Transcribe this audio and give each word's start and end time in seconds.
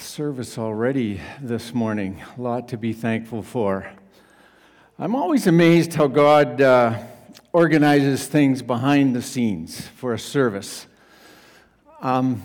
service 0.00 0.56
already 0.56 1.20
this 1.42 1.74
morning. 1.74 2.22
A 2.38 2.40
lot 2.40 2.68
to 2.68 2.78
be 2.78 2.94
thankful 2.94 3.42
for. 3.42 3.86
I'm 4.98 5.14
always 5.14 5.46
amazed 5.46 5.92
how 5.92 6.06
God 6.06 6.60
uh, 6.60 6.98
organizes 7.52 8.26
things 8.26 8.62
behind 8.62 9.14
the 9.14 9.20
scenes 9.20 9.86
for 9.86 10.14
a 10.14 10.18
service. 10.18 10.86
Um, 12.00 12.42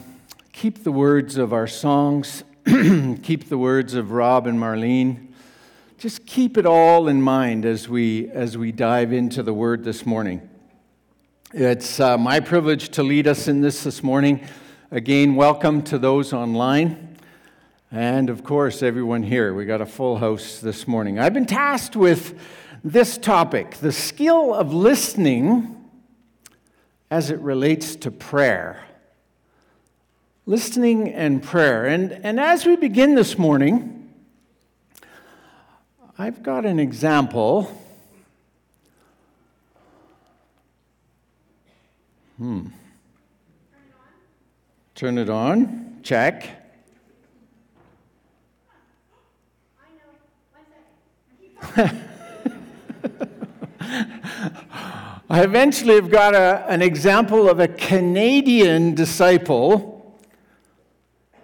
keep 0.51 0.83
the 0.83 0.91
words 0.91 1.37
of 1.37 1.53
our 1.53 1.65
songs, 1.65 2.43
keep 2.65 3.47
the 3.47 3.57
words 3.57 3.93
of 3.93 4.11
Rob 4.11 4.47
and 4.47 4.59
Marlene. 4.59 5.27
Just 5.97 6.25
keep 6.25 6.57
it 6.57 6.65
all 6.65 7.07
in 7.07 7.21
mind 7.21 7.65
as 7.65 7.87
we, 7.87 8.29
as 8.31 8.57
we 8.57 8.73
dive 8.73 9.13
into 9.13 9.41
the 9.41 9.53
word 9.53 9.85
this 9.85 10.05
morning. 10.05 10.47
It's 11.53 12.01
uh, 12.01 12.17
my 12.17 12.41
privilege 12.41 12.89
to 12.89 13.03
lead 13.03 13.27
us 13.27 13.47
in 13.47 13.61
this 13.61 13.85
this 13.85 14.03
morning. 14.03 14.45
Again, 14.91 15.35
welcome 15.35 15.81
to 15.83 15.97
those 15.97 16.33
online. 16.33 17.04
And 17.91 18.29
of 18.29 18.43
course, 18.43 18.81
everyone 18.81 19.23
here. 19.23 19.53
We 19.53 19.65
got 19.65 19.79
a 19.79 19.85
full 19.85 20.17
house 20.17 20.59
this 20.59 20.87
morning. 20.87 21.19
I've 21.19 21.33
been 21.33 21.45
tasked 21.45 21.95
with 21.95 22.37
this 22.83 23.17
topic 23.17 23.75
the 23.75 23.91
skill 23.91 24.53
of 24.53 24.73
listening 24.73 25.89
as 27.11 27.29
it 27.29 27.39
relates 27.39 27.95
to 27.97 28.11
prayer. 28.11 28.83
Listening 30.47 31.09
and 31.13 31.41
prayer. 31.41 31.85
And, 31.85 32.11
and 32.11 32.39
as 32.39 32.65
we 32.65 32.75
begin 32.75 33.15
this 33.15 33.37
morning, 33.37 34.13
I've 36.17 36.41
got 36.41 36.65
an 36.65 36.79
example. 36.79 37.71
Hmm. 42.37 42.67
Turn 44.95 45.17
it 45.17 45.29
on. 45.29 45.99
Check. 46.03 46.64
I 55.29 55.43
eventually 55.43 55.95
have 55.95 56.11
got 56.11 56.35
a, 56.35 56.65
an 56.69 56.81
example 56.81 57.49
of 57.49 57.59
a 57.59 57.67
Canadian 57.67 58.95
disciple 58.95 60.19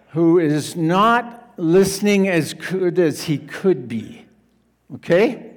who 0.09 0.39
is 0.39 0.75
not 0.75 1.53
listening 1.57 2.27
as 2.27 2.53
good 2.53 2.99
as 2.99 3.23
he 3.23 3.37
could 3.37 3.87
be. 3.87 4.25
Okay? 4.95 5.51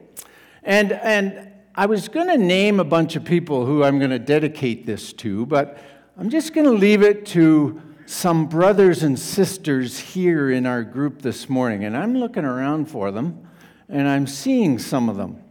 And, 0.62 0.92
and 0.92 1.51
I 1.75 1.87
was 1.87 2.09
going 2.09 2.29
to 2.29 2.39
name 2.39 2.81
a 2.81 2.85
bunch 2.85 3.17
of 3.17 3.25
people 3.25 3.67
who 3.67 3.83
I'm 3.83 3.98
going 3.98 4.11
to 4.11 4.19
dedicate 4.19 4.87
this 4.87 5.12
to, 5.15 5.45
but 5.47 5.79
I'm 6.17 6.31
just 6.31 6.55
going 6.55 6.67
to 6.67 6.73
leave 6.73 7.03
it 7.03 7.27
to 7.27 7.83
some 8.07 8.47
brothers 8.47 9.03
and 9.03 9.19
sisters 9.19 9.98
here 9.98 10.51
in 10.51 10.67
our 10.67 10.85
group 10.85 11.23
this 11.23 11.48
morning. 11.48 11.85
And 11.85 11.97
I'm 11.97 12.17
looking 12.17 12.45
around 12.45 12.87
for 12.87 13.11
them, 13.11 13.44
and 13.89 14.09
I'm 14.09 14.27
seeing 14.27 14.79
some 14.79 15.09
of 15.09 15.17
them. 15.17 15.43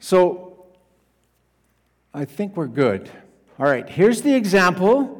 So 0.00 0.66
I 2.14 2.24
think 2.24 2.56
we're 2.56 2.66
good. 2.66 3.10
All 3.58 3.66
right, 3.66 3.88
here's 3.88 4.22
the 4.22 4.34
example. 4.34 5.18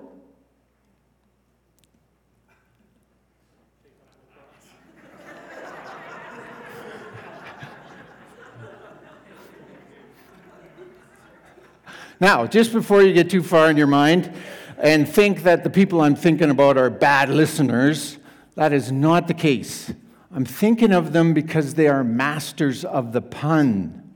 Now, 12.20 12.46
just 12.46 12.72
before 12.72 13.02
you 13.02 13.12
get 13.12 13.30
too 13.30 13.42
far 13.42 13.68
in 13.68 13.76
your 13.76 13.88
mind 13.88 14.32
and 14.78 15.08
think 15.08 15.42
that 15.42 15.64
the 15.64 15.70
people 15.70 16.00
I'm 16.00 16.14
thinking 16.14 16.50
about 16.50 16.76
are 16.76 16.88
bad 16.88 17.28
listeners, 17.30 18.16
that 18.54 18.72
is 18.72 18.92
not 18.92 19.26
the 19.26 19.34
case. 19.34 19.92
I'm 20.34 20.46
thinking 20.46 20.92
of 20.92 21.12
them 21.12 21.34
because 21.34 21.74
they 21.74 21.88
are 21.88 22.02
masters 22.02 22.86
of 22.86 23.12
the 23.12 23.20
pun. 23.20 24.14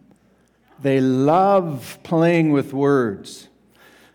They 0.80 0.98
love 0.98 1.98
playing 2.02 2.52
with 2.52 2.72
words. 2.72 3.48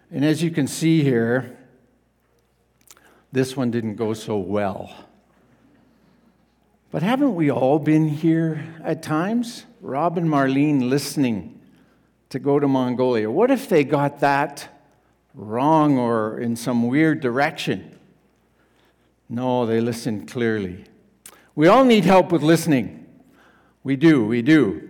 And 0.10 0.26
as 0.26 0.42
you 0.42 0.50
can 0.50 0.66
see 0.66 1.04
here, 1.04 1.58
this 3.32 3.56
one 3.56 3.70
didn't 3.70 3.96
go 3.96 4.14
so 4.14 4.38
well. 4.38 4.92
But 6.90 7.04
haven't 7.04 7.36
we 7.36 7.52
all 7.52 7.78
been 7.78 8.10
here 8.10 8.66
at 8.84 9.04
times? 9.04 9.66
Rob 9.80 10.18
and 10.18 10.28
Marlene 10.28 10.90
listening 10.90 11.60
to 12.30 12.40
go 12.40 12.60
to 12.60 12.68
Mongolia. 12.68 13.30
What 13.30 13.52
if 13.52 13.70
they 13.70 13.84
got 13.84 14.20
that 14.22 14.84
wrong 15.36 15.98
or 15.98 16.40
in 16.40 16.56
some 16.56 16.88
weird 16.88 17.22
direction? 17.22 17.98
No, 19.30 19.66
they 19.66 19.80
listened 19.80 20.28
clearly. 20.28 20.86
We 21.54 21.68
all 21.68 21.84
need 21.84 22.06
help 22.06 22.32
with 22.32 22.44
listening. 22.44 23.06
We 23.84 23.98
do, 23.98 24.26
we 24.26 24.42
do. 24.42 24.90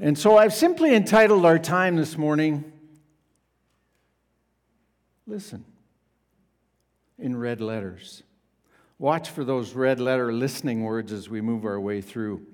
And 0.00 0.18
so 0.18 0.36
I've 0.36 0.52
simply 0.52 0.94
entitled 0.94 1.44
our 1.44 1.58
time 1.58 1.96
this 1.96 2.18
morning, 2.18 2.64
Listen, 5.26 5.64
in 7.16 7.36
red 7.36 7.60
letters. 7.60 8.24
Watch 8.98 9.30
for 9.30 9.44
those 9.44 9.74
red 9.74 10.00
letter 10.00 10.32
listening 10.32 10.82
words 10.82 11.12
as 11.12 11.28
we 11.28 11.40
move 11.40 11.64
our 11.64 11.78
way 11.78 12.00
through. 12.00 12.44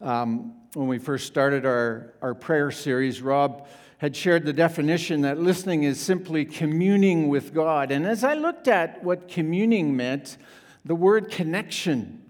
Um, 0.00 0.54
when 0.74 0.86
we 0.86 0.98
first 0.98 1.26
started 1.26 1.66
our, 1.66 2.14
our 2.22 2.34
prayer 2.34 2.70
series, 2.70 3.20
Rob 3.20 3.66
had 3.98 4.14
shared 4.14 4.44
the 4.44 4.52
definition 4.52 5.22
that 5.22 5.40
listening 5.40 5.82
is 5.82 5.98
simply 5.98 6.44
communing 6.44 7.26
with 7.26 7.52
God. 7.52 7.90
And 7.90 8.06
as 8.06 8.22
I 8.22 8.34
looked 8.34 8.68
at 8.68 9.02
what 9.02 9.26
communing 9.26 9.96
meant, 9.96 10.36
the 10.84 10.94
word 10.94 11.32
connection 11.32 12.22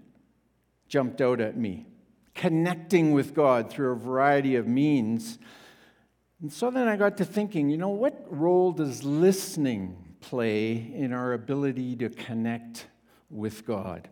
jumped 0.87 1.21
out 1.21 1.41
at 1.41 1.57
me. 1.57 1.87
Connecting 2.35 3.13
with 3.13 3.33
God 3.33 3.69
through 3.69 3.91
a 3.91 3.95
variety 3.95 4.55
of 4.55 4.67
means. 4.67 5.39
And 6.41 6.51
so 6.51 6.69
then 6.69 6.87
I 6.87 6.95
got 6.95 7.17
to 7.17 7.25
thinking, 7.25 7.69
you 7.69 7.77
know, 7.77 7.89
what 7.89 8.25
role 8.29 8.71
does 8.71 9.03
listening 9.03 10.15
play 10.19 10.91
in 10.93 11.13
our 11.13 11.33
ability 11.33 11.95
to 11.97 12.09
connect 12.09 12.87
with 13.29 13.65
God? 13.65 14.07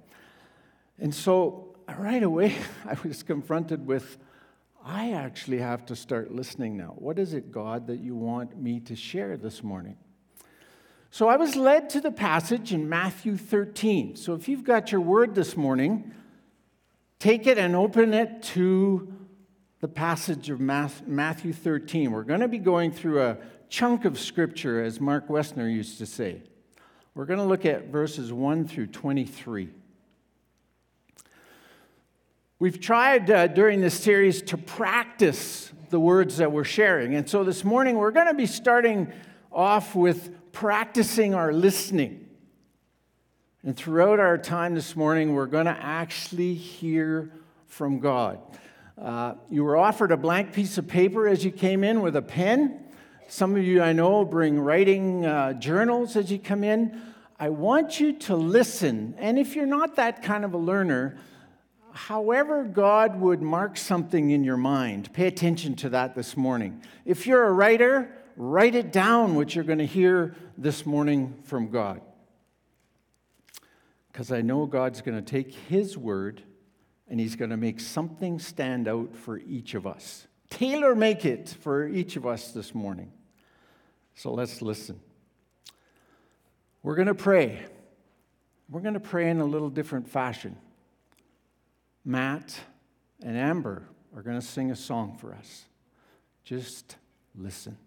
And 0.98 1.14
so 1.14 1.76
right 1.98 2.24
away, 2.24 2.56
I 2.86 2.96
was 3.08 3.24
confronted 3.24 3.86
with 3.86 4.18
I 4.88 5.14
actually 5.14 5.58
have 5.58 5.84
to 5.88 5.96
start 5.96 6.32
listening 6.32 6.78
now. 6.78 6.94
What 6.98 7.18
is 7.18 7.34
it, 7.34 7.52
God, 7.52 7.88
that 7.88 8.00
you 8.00 8.16
want 8.16 8.56
me 8.56 8.80
to 8.82 8.96
share 8.96 9.36
this 9.36 9.64
morning? 9.64 9.98
So 11.10 11.28
I 11.28 11.38
was 11.38 11.56
led 11.56 11.90
to 11.92 12.02
the 12.02 12.12
passage 12.12 12.72
in 12.72 12.88
Matthew 12.88 13.36
13. 13.36 14.16
So 14.16 14.36
if 14.36 14.48
you've 14.48 14.64
got 14.64 14.92
your 14.92 15.02
word 15.02 15.34
this 15.34 15.58
morning, 15.58 16.14
take 17.26 17.48
it 17.48 17.58
and 17.58 17.76
open 17.76 18.14
it 18.14 18.44
to 18.44 19.12
the 19.80 19.88
passage 19.88 20.52
of 20.52 20.60
Matthew 20.60 21.54
13. 21.54 22.12
We're 22.12 22.22
going 22.22 22.42
to 22.42 22.48
be 22.48 22.60
going 22.60 22.92
through 22.92 23.24
a 23.24 23.38
chunk 23.68 24.06
of 24.06 24.20
scripture, 24.20 24.84
as 24.84 25.02
Mark 25.02 25.28
Westner 25.28 25.68
used 25.68 25.98
to 25.98 26.06
say. 26.06 26.44
We're 27.16 27.26
going 27.26 27.40
to 27.40 27.46
look 27.46 27.66
at 27.66 27.88
verses 27.88 28.32
1 28.32 28.68
through 28.68 28.88
23. 28.88 29.70
We've 32.60 32.80
tried 32.80 33.32
uh, 33.32 33.48
during 33.48 33.82
this 33.82 33.96
series 33.96 34.44
to 34.44 34.58
practice 34.58 35.72
the 35.90 36.00
words 36.00 36.38
that 36.38 36.52
we're 36.52 36.64
sharing. 36.64 37.16
And 37.16 37.28
so 37.28 37.44
this 37.44 37.64
morning 37.64 37.98
we're 37.98 38.12
going 38.12 38.28
to 38.28 38.36
be 38.36 38.46
starting 38.46 39.12
off 39.52 39.96
with 39.96 40.52
practicing 40.52 41.34
our 41.34 41.52
listening. 41.52 42.25
And 43.66 43.76
throughout 43.76 44.20
our 44.20 44.38
time 44.38 44.76
this 44.76 44.96
morning, 44.96 45.34
we're 45.34 45.48
going 45.48 45.66
to 45.66 45.72
actually 45.72 46.54
hear 46.54 47.32
from 47.66 47.98
God. 47.98 48.38
Uh, 48.96 49.34
you 49.50 49.64
were 49.64 49.76
offered 49.76 50.12
a 50.12 50.18
blank 50.18 50.54
piece 50.54 50.78
of 50.78 50.88
paper 50.88 51.28
as 51.28 51.44
you 51.44 51.50
came 51.50 51.84
in 51.84 52.04
with 52.04 52.16
a 52.16 52.22
pen. 52.22 52.80
Some 53.28 53.56
of 53.56 53.64
you 53.64 53.82
I 53.82 53.92
know 53.92 54.24
bring 54.24 54.60
writing 54.60 55.26
uh, 55.26 55.54
journals 55.54 56.16
as 56.16 56.32
you 56.32 56.38
come 56.38 56.64
in. 56.64 57.02
I 57.40 57.50
want 57.50 58.00
you 58.00 58.14
to 58.14 58.36
listen. 58.36 59.16
And 59.18 59.40
if 59.40 59.56
you're 59.56 59.66
not 59.66 59.96
that 59.96 60.22
kind 60.22 60.46
of 60.46 60.54
a 60.54 60.60
learner, 60.60 61.18
however 61.92 62.66
God 62.66 63.20
would 63.20 63.42
mark 63.42 63.78
something 63.78 64.30
in 64.30 64.44
your 64.44 64.58
mind, 64.58 65.12
pay 65.12 65.26
attention 65.26 65.74
to 65.78 65.90
that 65.90 66.14
this 66.14 66.38
morning. 66.38 66.84
If 67.04 67.26
you're 67.26 67.46
a 67.46 67.52
writer, 67.52 68.16
write 68.38 68.76
it 68.76 68.92
down 68.92 69.34
what 69.34 69.56
you're 69.56 69.64
going 69.64 69.80
to 69.80 69.88
hear 69.88 70.36
this 70.56 70.86
morning 70.86 71.40
from 71.46 71.72
God. 71.72 72.02
Because 74.16 74.32
I 74.32 74.42
know 74.42 74.66
God's 74.66 75.02
going 75.02 75.22
to 75.22 75.22
take 75.22 75.54
His 75.54 75.98
word 75.98 76.42
and 77.10 77.20
He's 77.20 77.36
going 77.36 77.50
to 77.50 77.58
make 77.58 77.82
something 77.82 78.40
stand 78.40 78.88
out 78.88 79.14
for 79.14 79.40
each 79.40 79.74
of 79.74 79.86
us. 79.86 80.26
Tailor 80.50 80.96
make 80.96 81.26
it 81.26 81.50
for 81.60 81.86
each 81.86 82.16
of 82.16 82.26
us 82.26 82.54
this 82.54 82.74
morning. 82.74 83.12
So 84.14 84.32
let's 84.34 84.62
listen. 84.62 85.02
We're 86.82 86.96
going 86.96 87.10
to 87.10 87.14
pray. 87.14 87.60
We're 88.70 88.80
going 88.80 88.94
to 88.94 89.02
pray 89.02 89.30
in 89.30 89.42
a 89.42 89.46
little 89.46 89.70
different 89.70 90.08
fashion. 90.08 90.56
Matt 92.06 92.58
and 93.22 93.36
Amber 93.36 93.84
are 94.16 94.22
going 94.22 94.40
to 94.40 94.48
sing 94.48 94.72
a 94.72 94.78
song 94.78 95.18
for 95.20 95.34
us. 95.34 95.66
Just 96.46 96.96
listen. 97.38 97.78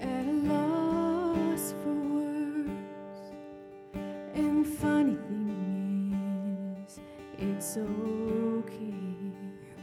at 0.00 0.26
a 0.26 0.32
loss 0.42 1.72
for 1.84 1.94
words. 1.94 3.30
And 4.34 4.66
funny 4.66 5.14
thing 5.28 6.84
is, 6.84 6.98
it's 7.38 7.76
okay. 7.76 8.92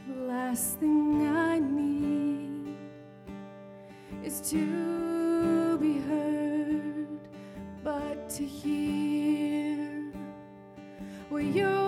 The 0.06 0.20
last 0.24 0.80
thing 0.80 1.26
I 1.26 1.58
need 1.58 2.76
is 4.22 4.42
to 4.50 5.78
be 5.78 5.98
heard, 6.00 7.08
but 7.82 8.28
to 8.36 8.44
hear 8.44 10.12
where 11.30 11.40
you. 11.40 11.85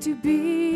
To 0.00 0.14
be 0.14 0.69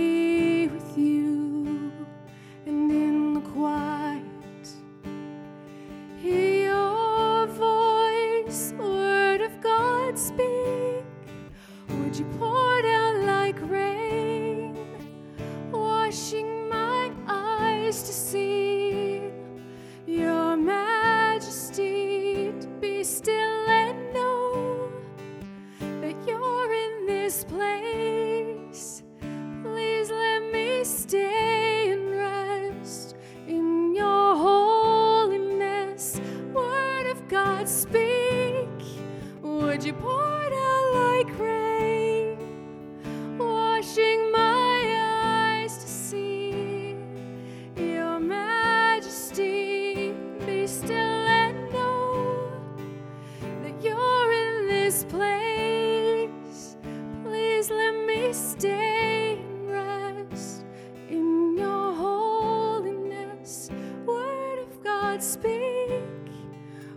speak. 65.25 66.03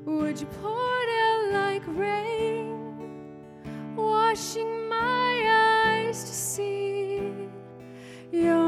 Would 0.06 0.42
you 0.42 0.48
pour 0.62 0.98
down 1.16 1.54
like 1.54 1.84
rain, 1.88 2.68
washing 3.96 4.90
my 4.90 5.32
eyes 5.48 6.24
to 6.26 6.34
see 6.34 7.22
your 8.32 8.67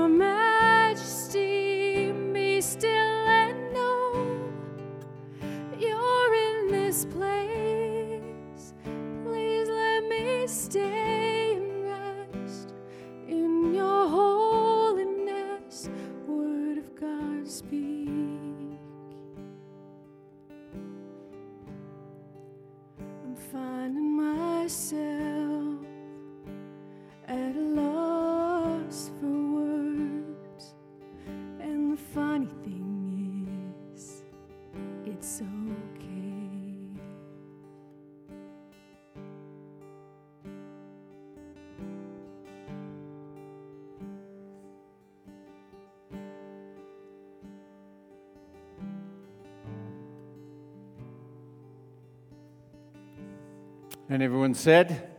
And 54.20 54.26
everyone 54.26 54.54
said, 54.54 55.12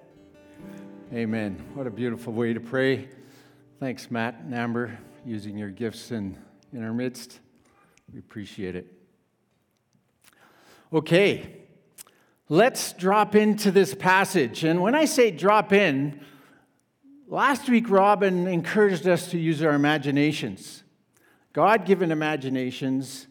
Amen. 1.10 1.56
What 1.72 1.86
a 1.86 1.90
beautiful 1.90 2.34
way 2.34 2.52
to 2.52 2.60
pray. 2.60 3.08
Thanks, 3.78 4.10
Matt 4.10 4.40
and 4.40 4.54
Amber, 4.54 4.98
using 5.24 5.56
your 5.56 5.70
gifts 5.70 6.10
in, 6.10 6.36
in 6.74 6.84
our 6.84 6.92
midst. 6.92 7.40
We 8.12 8.18
appreciate 8.18 8.76
it. 8.76 8.92
Okay, 10.92 11.62
let's 12.50 12.92
drop 12.92 13.34
into 13.34 13.70
this 13.70 13.94
passage. 13.94 14.64
And 14.64 14.82
when 14.82 14.94
I 14.94 15.06
say 15.06 15.30
drop 15.30 15.72
in, 15.72 16.20
last 17.26 17.70
week 17.70 17.88
Robin 17.88 18.46
encouraged 18.46 19.08
us 19.08 19.30
to 19.30 19.38
use 19.38 19.62
our 19.62 19.72
imaginations. 19.72 20.82
God 21.54 21.86
given 21.86 22.12
imaginations, 22.12 23.28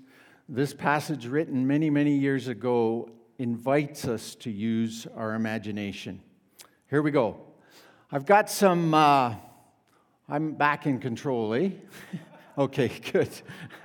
this 0.47 0.73
passage 0.73 1.27
written 1.27 1.67
many, 1.67 1.91
many 1.91 2.17
years 2.17 2.47
ago 2.47 3.11
invites 3.39 4.05
us 4.05 4.35
to 4.35 4.51
use 4.51 5.07
our 5.15 5.33
imagination. 5.33 6.21
Here 6.89 7.01
we 7.01 7.09
go. 7.09 7.37
I've 8.11 8.25
got 8.25 8.49
some, 8.49 8.93
uh, 8.93 9.33
I'm 10.27 10.51
back 10.51 10.85
in 10.85 10.99
control, 10.99 11.53
eh? 11.53 11.69
okay, 12.57 12.89
good. 13.11 13.29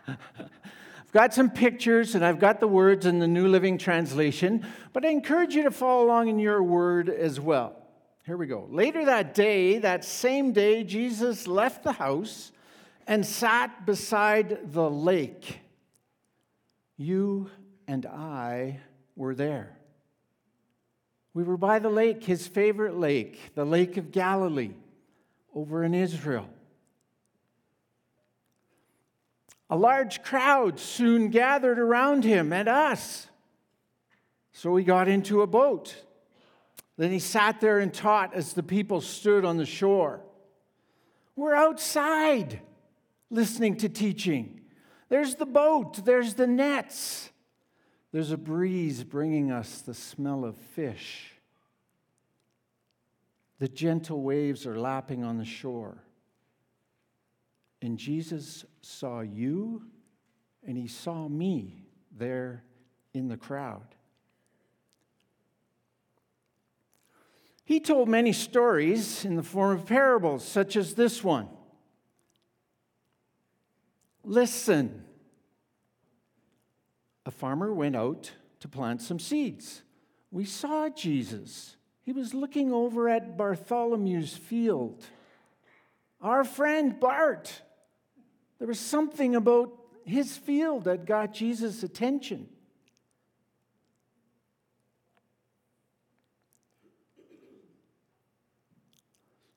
I've 0.08 1.12
got 1.12 1.32
some 1.32 1.50
pictures 1.50 2.16
and 2.16 2.24
I've 2.24 2.40
got 2.40 2.58
the 2.58 2.66
words 2.66 3.06
in 3.06 3.20
the 3.20 3.28
New 3.28 3.46
Living 3.46 3.78
Translation, 3.78 4.66
but 4.92 5.06
I 5.06 5.10
encourage 5.10 5.54
you 5.54 5.62
to 5.62 5.70
follow 5.70 6.04
along 6.04 6.28
in 6.28 6.40
your 6.40 6.60
word 6.60 7.08
as 7.08 7.38
well. 7.38 7.76
Here 8.26 8.36
we 8.36 8.46
go. 8.46 8.66
Later 8.70 9.04
that 9.04 9.34
day, 9.34 9.78
that 9.78 10.04
same 10.04 10.52
day, 10.52 10.82
Jesus 10.82 11.46
left 11.46 11.84
the 11.84 11.92
house 11.92 12.50
and 13.06 13.24
sat 13.24 13.86
beside 13.86 14.72
the 14.72 14.90
lake. 14.90 15.60
You 16.96 17.50
and 17.86 18.06
I 18.06 18.80
were 19.16 19.34
there. 19.34 19.76
We 21.32 21.42
were 21.42 21.56
by 21.56 21.78
the 21.78 21.90
lake, 21.90 22.24
his 22.24 22.46
favorite 22.46 22.96
lake, 22.96 23.52
the 23.54 23.64
Lake 23.64 23.96
of 23.96 24.12
Galilee, 24.12 24.74
over 25.54 25.82
in 25.82 25.94
Israel. 25.94 26.48
A 29.70 29.76
large 29.76 30.22
crowd 30.22 30.78
soon 30.78 31.28
gathered 31.28 31.78
around 31.78 32.24
him 32.24 32.52
and 32.52 32.68
us. 32.68 33.28
So 34.52 34.76
he 34.76 34.84
got 34.84 35.08
into 35.08 35.42
a 35.42 35.46
boat. 35.46 35.96
Then 36.96 37.10
he 37.10 37.18
sat 37.18 37.60
there 37.60 37.80
and 37.80 37.92
taught 37.92 38.34
as 38.34 38.52
the 38.52 38.62
people 38.62 39.00
stood 39.00 39.44
on 39.44 39.56
the 39.56 39.66
shore. 39.66 40.20
We're 41.34 41.56
outside 41.56 42.60
listening 43.30 43.76
to 43.78 43.88
teaching. 43.88 44.60
There's 45.08 45.34
the 45.34 45.46
boat, 45.46 46.04
there's 46.04 46.34
the 46.34 46.46
nets, 46.46 47.30
there's 48.14 48.30
a 48.30 48.36
breeze 48.36 49.02
bringing 49.02 49.50
us 49.50 49.80
the 49.80 49.92
smell 49.92 50.44
of 50.44 50.56
fish. 50.56 51.32
The 53.58 53.66
gentle 53.66 54.22
waves 54.22 54.68
are 54.68 54.78
lapping 54.78 55.24
on 55.24 55.36
the 55.36 55.44
shore. 55.44 55.98
And 57.82 57.98
Jesus 57.98 58.64
saw 58.82 59.22
you 59.22 59.82
and 60.64 60.78
he 60.78 60.86
saw 60.86 61.26
me 61.28 61.88
there 62.16 62.62
in 63.14 63.26
the 63.26 63.36
crowd. 63.36 63.96
He 67.64 67.80
told 67.80 68.08
many 68.08 68.32
stories 68.32 69.24
in 69.24 69.34
the 69.34 69.42
form 69.42 69.76
of 69.76 69.86
parables, 69.86 70.44
such 70.44 70.76
as 70.76 70.94
this 70.94 71.24
one. 71.24 71.48
Listen. 74.22 75.04
A 77.26 77.30
farmer 77.30 77.72
went 77.72 77.96
out 77.96 78.32
to 78.60 78.68
plant 78.68 79.00
some 79.00 79.18
seeds. 79.18 79.82
We 80.30 80.44
saw 80.44 80.88
Jesus. 80.88 81.76
He 82.02 82.12
was 82.12 82.34
looking 82.34 82.72
over 82.72 83.08
at 83.08 83.36
Bartholomew's 83.36 84.36
field. 84.36 85.04
Our 86.20 86.44
friend 86.44 86.98
Bart. 86.98 87.62
There 88.58 88.68
was 88.68 88.80
something 88.80 89.34
about 89.34 89.72
his 90.04 90.36
field 90.36 90.84
that 90.84 91.06
got 91.06 91.32
Jesus' 91.32 91.82
attention. 91.82 92.48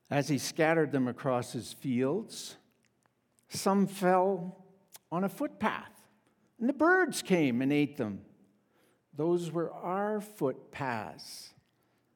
As 0.10 0.30
he 0.30 0.38
scattered 0.38 0.94
them 0.94 1.08
across 1.08 1.52
his 1.52 1.74
fields, 1.74 2.56
some 3.50 3.88
fell 3.88 4.64
on 5.12 5.26
a 5.26 5.30
footpath, 5.30 5.97
and 6.60 6.68
the 6.68 6.74
birds 6.74 7.22
came 7.22 7.62
and 7.62 7.72
ate 7.72 7.98
them. 7.98 8.22
Those 9.16 9.52
were 9.52 9.72
our 9.72 10.22
footpaths. 10.22 11.54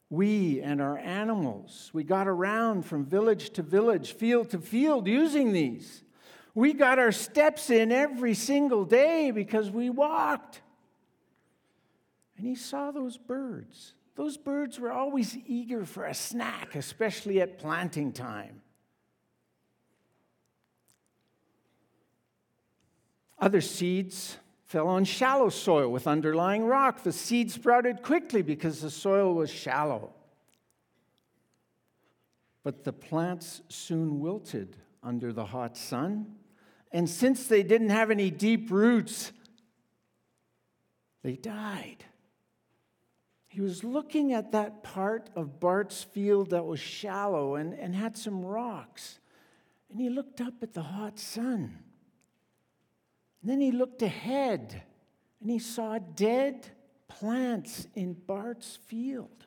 We 0.10 0.62
and 0.62 0.82
our 0.82 0.98
animals, 0.98 1.90
we 1.94 2.04
got 2.04 2.28
around 2.28 2.86
from 2.86 3.06
village 3.06 3.52
to 3.52 3.62
village, 3.62 4.14
field 4.14 4.50
to 4.52 4.60
field 4.60 5.08
using 5.08 5.54
these. 5.54 6.04
We 6.54 6.74
got 6.74 7.00
our 7.00 7.14
steps 7.14 7.70
in 7.70 7.92
every 7.92 8.34
single 8.34 8.84
day 8.84 9.32
because 9.32 9.72
we 9.72 9.90
walked. 9.90 10.62
And 12.38 12.46
he 12.46 12.56
saw 12.56 12.92
those 12.92 13.18
birds. 13.18 13.94
Those 14.16 14.36
birds 14.38 14.80
were 14.80 14.92
always 14.92 15.38
eager 15.48 15.86
for 15.86 16.06
a 16.06 16.14
snack, 16.14 16.76
especially 16.76 17.40
at 17.40 17.58
planting 17.58 18.12
time. 18.12 18.62
Other 23.42 23.60
seeds 23.60 24.38
fell 24.66 24.88
on 24.88 25.04
shallow 25.04 25.50
soil 25.50 25.92
with 25.92 26.08
underlying 26.08 26.66
rock. 26.66 27.02
The 27.02 27.12
seed 27.12 27.52
sprouted 27.52 28.04
quickly 28.04 28.44
because 28.44 28.82
the 28.82 28.92
soil 28.92 29.34
was 29.34 29.50
shallow. 29.50 30.14
But 32.64 32.84
the 32.84 32.94
plants 32.94 33.64
soon 33.68 34.20
wilted 34.20 34.78
under 35.02 35.34
the 35.34 35.46
hot 35.46 35.76
sun. 35.76 36.36
And 36.92 37.10
since 37.10 37.48
they 37.48 37.64
didn't 37.64 37.90
have 37.90 38.12
any 38.12 38.30
deep 38.30 38.70
roots, 38.70 39.32
they 41.24 41.36
died. 41.36 42.06
He 43.48 43.60
was 43.60 43.84
looking 43.84 44.34
at 44.34 44.52
that 44.52 44.84
part 44.84 45.30
of 45.36 45.60
Bart's 45.60 46.04
field 46.04 46.52
that 46.52 46.66
was 46.66 46.80
shallow 46.80 47.56
and, 47.56 47.74
and 47.74 47.96
had 47.96 48.16
some 48.16 48.46
rocks. 48.46 49.20
And 49.90 50.00
he 50.00 50.10
looked 50.10 50.40
up 50.40 50.54
at 50.62 50.74
the 50.74 50.84
hot 50.84 51.20
sun. 51.20 51.80
And 53.42 53.50
then 53.50 53.62
he 53.62 53.72
looked 53.72 54.02
ahead 54.02 54.84
and 55.42 55.50
he 55.50 55.60
saw 55.60 55.98
dead 55.98 56.68
plants 57.08 57.88
in 57.96 58.14
Bart's 58.14 58.78
field. 58.86 59.46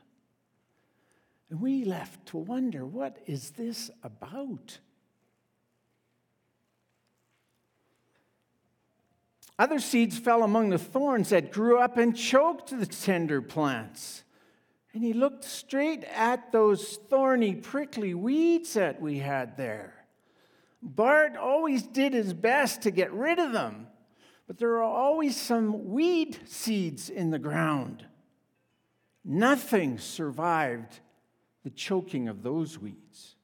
And 1.48 1.60
we 1.60 1.84
left 1.84 2.26
to 2.26 2.38
wonder 2.38 2.84
what 2.84 3.18
is 3.26 3.50
this 3.50 3.90
about? 4.02 4.78
Other 9.56 9.78
seeds 9.78 10.18
fell 10.18 10.42
among 10.42 10.70
the 10.70 10.78
thorns 10.78 11.28
that 11.28 11.52
grew 11.52 11.78
up 11.78 11.96
and 11.96 12.16
choked 12.16 12.76
the 12.76 12.86
tender 12.86 13.40
plants. 13.40 14.24
And 14.92 15.04
he 15.04 15.12
looked 15.12 15.44
straight 15.44 16.04
at 16.04 16.50
those 16.50 16.98
thorny, 17.08 17.54
prickly 17.54 18.14
weeds 18.14 18.74
that 18.74 19.00
we 19.00 19.18
had 19.18 19.56
there. 19.56 19.93
Bart 20.84 21.36
always 21.36 21.82
did 21.82 22.12
his 22.12 22.34
best 22.34 22.82
to 22.82 22.90
get 22.90 23.10
rid 23.12 23.38
of 23.38 23.52
them, 23.52 23.86
but 24.46 24.58
there 24.58 24.74
are 24.74 24.82
always 24.82 25.34
some 25.34 25.90
weed 25.90 26.38
seeds 26.44 27.08
in 27.08 27.30
the 27.30 27.38
ground. 27.38 28.04
Nothing 29.24 29.98
survived 29.98 31.00
the 31.62 31.70
choking 31.70 32.28
of 32.28 32.42
those 32.42 32.78
weeds. 32.78 33.36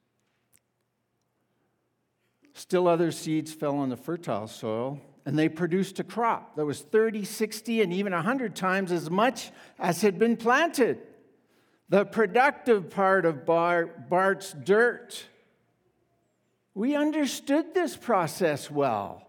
Still, 2.52 2.86
other 2.86 3.10
seeds 3.10 3.52
fell 3.54 3.78
on 3.78 3.88
the 3.88 3.96
fertile 3.96 4.46
soil 4.46 5.00
and 5.24 5.38
they 5.38 5.48
produced 5.48 5.98
a 5.98 6.04
crop 6.04 6.56
that 6.56 6.66
was 6.66 6.80
30, 6.80 7.24
60, 7.24 7.82
and 7.82 7.92
even 7.92 8.12
100 8.12 8.54
times 8.54 8.92
as 8.92 9.10
much 9.10 9.50
as 9.78 10.02
had 10.02 10.18
been 10.18 10.36
planted. 10.36 10.98
The 11.88 12.04
productive 12.04 12.90
part 12.90 13.24
of 13.24 13.46
Bart's 13.46 14.52
dirt. 14.52 15.26
We 16.74 16.94
understood 16.94 17.74
this 17.74 17.96
process 17.96 18.70
well. 18.70 19.26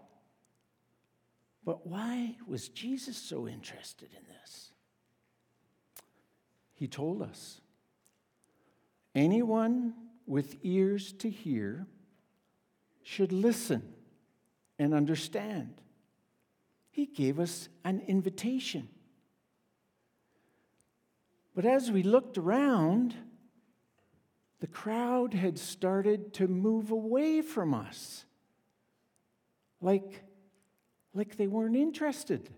But 1.64 1.86
why 1.86 2.36
was 2.46 2.68
Jesus 2.68 3.16
so 3.16 3.46
interested 3.46 4.10
in 4.12 4.22
this? 4.26 4.72
He 6.74 6.88
told 6.88 7.22
us 7.22 7.60
anyone 9.14 9.94
with 10.26 10.56
ears 10.62 11.12
to 11.14 11.30
hear 11.30 11.86
should 13.02 13.32
listen 13.32 13.82
and 14.78 14.94
understand. 14.94 15.80
He 16.90 17.06
gave 17.06 17.38
us 17.38 17.68
an 17.84 18.02
invitation. 18.06 18.88
But 21.54 21.64
as 21.64 21.90
we 21.90 22.02
looked 22.02 22.38
around, 22.38 23.14
the 24.62 24.68
crowd 24.68 25.34
had 25.34 25.58
started 25.58 26.32
to 26.32 26.46
move 26.46 26.92
away 26.92 27.42
from 27.42 27.74
us, 27.74 28.24
like, 29.80 30.22
like 31.12 31.36
they 31.36 31.48
weren't 31.48 31.74
interested. 31.74 32.48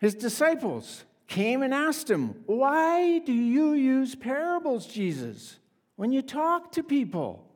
His 0.00 0.16
disciples 0.16 1.04
came 1.28 1.62
and 1.62 1.72
asked 1.72 2.10
him, 2.10 2.42
Why 2.46 3.20
do 3.20 3.32
you 3.32 3.74
use 3.74 4.16
parables, 4.16 4.88
Jesus, 4.88 5.60
when 5.94 6.10
you 6.10 6.22
talk 6.22 6.72
to 6.72 6.82
people? 6.82 7.48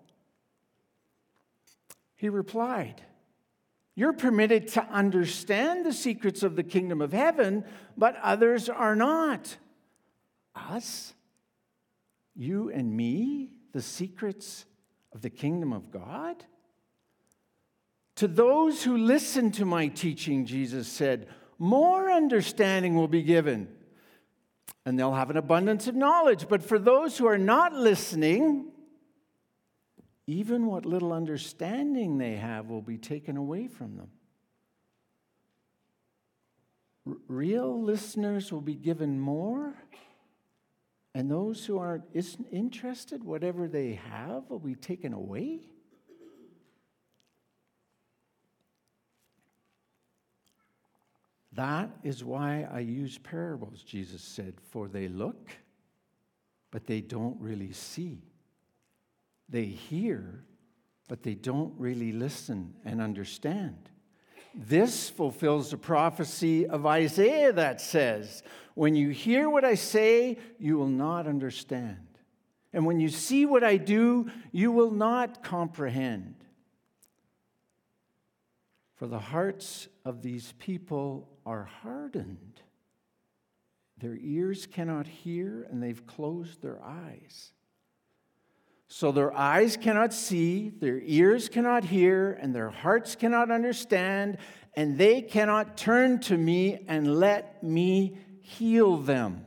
He 2.14 2.28
replied, 2.28 3.02
You're 3.96 4.12
permitted 4.12 4.68
to 4.68 4.84
understand 4.84 5.84
the 5.84 5.92
secrets 5.92 6.44
of 6.44 6.54
the 6.54 6.62
kingdom 6.62 7.02
of 7.02 7.12
heaven, 7.12 7.64
but 7.96 8.14
others 8.22 8.68
are 8.68 8.94
not. 8.94 9.56
Us? 10.54 11.14
You 12.34 12.70
and 12.70 12.96
me? 12.96 13.52
The 13.72 13.82
secrets 13.82 14.64
of 15.12 15.22
the 15.22 15.30
kingdom 15.30 15.72
of 15.72 15.90
God? 15.90 16.44
To 18.16 18.28
those 18.28 18.82
who 18.82 18.96
listen 18.96 19.50
to 19.52 19.64
my 19.64 19.88
teaching, 19.88 20.44
Jesus 20.44 20.88
said, 20.88 21.28
more 21.58 22.10
understanding 22.10 22.94
will 22.94 23.08
be 23.08 23.22
given, 23.22 23.68
and 24.86 24.98
they'll 24.98 25.12
have 25.12 25.30
an 25.30 25.36
abundance 25.36 25.86
of 25.88 25.94
knowledge. 25.94 26.48
But 26.48 26.62
for 26.62 26.78
those 26.78 27.18
who 27.18 27.26
are 27.26 27.38
not 27.38 27.74
listening, 27.74 28.72
even 30.26 30.66
what 30.66 30.86
little 30.86 31.12
understanding 31.12 32.16
they 32.16 32.36
have 32.36 32.70
will 32.70 32.80
be 32.80 32.96
taken 32.96 33.36
away 33.36 33.68
from 33.68 33.96
them. 33.96 34.08
R- 37.06 37.16
real 37.28 37.82
listeners 37.82 38.50
will 38.50 38.60
be 38.62 38.74
given 38.74 39.20
more, 39.20 39.74
and 41.14 41.30
those 41.30 41.66
who 41.66 41.78
aren't 41.78 42.04
interested, 42.52 43.24
whatever 43.24 43.66
they 43.66 43.94
have, 44.10 44.48
will 44.48 44.60
be 44.60 44.76
taken 44.76 45.12
away. 45.12 45.60
That 51.52 51.90
is 52.04 52.22
why 52.22 52.68
I 52.72 52.78
use 52.78 53.18
parables, 53.18 53.82
Jesus 53.82 54.22
said, 54.22 54.54
for 54.70 54.86
they 54.86 55.08
look, 55.08 55.50
but 56.70 56.86
they 56.86 57.00
don't 57.00 57.38
really 57.40 57.72
see. 57.72 58.22
They 59.48 59.64
hear, 59.64 60.44
but 61.08 61.24
they 61.24 61.34
don't 61.34 61.74
really 61.76 62.12
listen 62.12 62.74
and 62.84 63.00
understand. 63.00 63.89
This 64.54 65.08
fulfills 65.08 65.70
the 65.70 65.76
prophecy 65.76 66.66
of 66.66 66.86
Isaiah 66.86 67.52
that 67.52 67.80
says, 67.80 68.42
When 68.74 68.94
you 68.94 69.10
hear 69.10 69.48
what 69.48 69.64
I 69.64 69.74
say, 69.74 70.38
you 70.58 70.76
will 70.76 70.88
not 70.88 71.26
understand. 71.26 72.06
And 72.72 72.86
when 72.86 73.00
you 73.00 73.08
see 73.08 73.46
what 73.46 73.64
I 73.64 73.76
do, 73.76 74.30
you 74.52 74.72
will 74.72 74.90
not 74.90 75.42
comprehend. 75.42 76.34
For 78.94 79.06
the 79.06 79.18
hearts 79.18 79.88
of 80.04 80.22
these 80.22 80.52
people 80.58 81.28
are 81.46 81.64
hardened. 81.64 82.60
Their 83.98 84.16
ears 84.20 84.66
cannot 84.66 85.06
hear, 85.06 85.66
and 85.70 85.82
they've 85.82 86.06
closed 86.06 86.62
their 86.62 86.82
eyes. 86.82 87.52
So 88.92 89.12
their 89.12 89.32
eyes 89.32 89.76
cannot 89.76 90.12
see, 90.12 90.68
their 90.68 90.98
ears 91.04 91.48
cannot 91.48 91.84
hear, 91.84 92.32
and 92.32 92.52
their 92.52 92.70
hearts 92.70 93.14
cannot 93.14 93.52
understand, 93.52 94.38
and 94.74 94.98
they 94.98 95.22
cannot 95.22 95.76
turn 95.76 96.18
to 96.22 96.36
me 96.36 96.84
and 96.88 97.20
let 97.20 97.62
me 97.62 98.18
heal 98.40 98.96
them. 98.96 99.44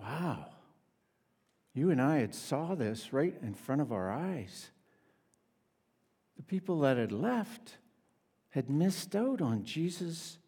Wow. 0.00 0.46
You 1.74 1.90
and 1.90 2.00
I 2.00 2.16
had 2.16 2.34
saw 2.34 2.74
this 2.74 3.12
right 3.12 3.34
in 3.42 3.52
front 3.52 3.82
of 3.82 3.92
our 3.92 4.10
eyes. 4.10 4.70
The 6.38 6.44
people 6.44 6.80
that 6.80 6.96
had 6.96 7.12
left 7.12 7.76
had 8.48 8.70
missed 8.70 9.14
out 9.14 9.42
on 9.42 9.64
Jesus 9.64 10.38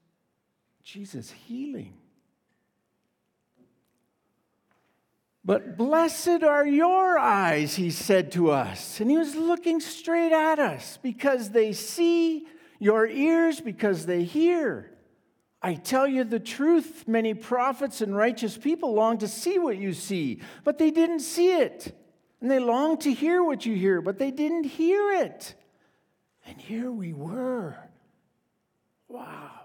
Jesus 0.82 1.30
healing. 1.30 1.97
But 5.48 5.78
blessed 5.78 6.42
are 6.42 6.66
your 6.66 7.18
eyes, 7.18 7.76
he 7.76 7.88
said 7.90 8.30
to 8.32 8.50
us. 8.50 9.00
And 9.00 9.10
he 9.10 9.16
was 9.16 9.34
looking 9.34 9.80
straight 9.80 10.30
at 10.30 10.58
us 10.58 10.98
because 11.00 11.52
they 11.52 11.72
see, 11.72 12.46
your 12.78 13.06
ears 13.06 13.58
because 13.58 14.04
they 14.04 14.24
hear. 14.24 14.90
I 15.62 15.72
tell 15.72 16.06
you 16.06 16.24
the 16.24 16.38
truth, 16.38 17.08
many 17.08 17.32
prophets 17.32 18.02
and 18.02 18.14
righteous 18.14 18.58
people 18.58 18.92
long 18.92 19.16
to 19.18 19.26
see 19.26 19.58
what 19.58 19.78
you 19.78 19.94
see, 19.94 20.42
but 20.64 20.76
they 20.76 20.90
didn't 20.90 21.20
see 21.20 21.54
it. 21.54 21.96
And 22.42 22.50
they 22.50 22.58
long 22.58 22.98
to 22.98 23.14
hear 23.14 23.42
what 23.42 23.64
you 23.64 23.74
hear, 23.74 24.02
but 24.02 24.18
they 24.18 24.30
didn't 24.30 24.64
hear 24.64 25.12
it. 25.12 25.54
And 26.44 26.60
here 26.60 26.92
we 26.92 27.14
were. 27.14 27.74
Wow. 29.08 29.57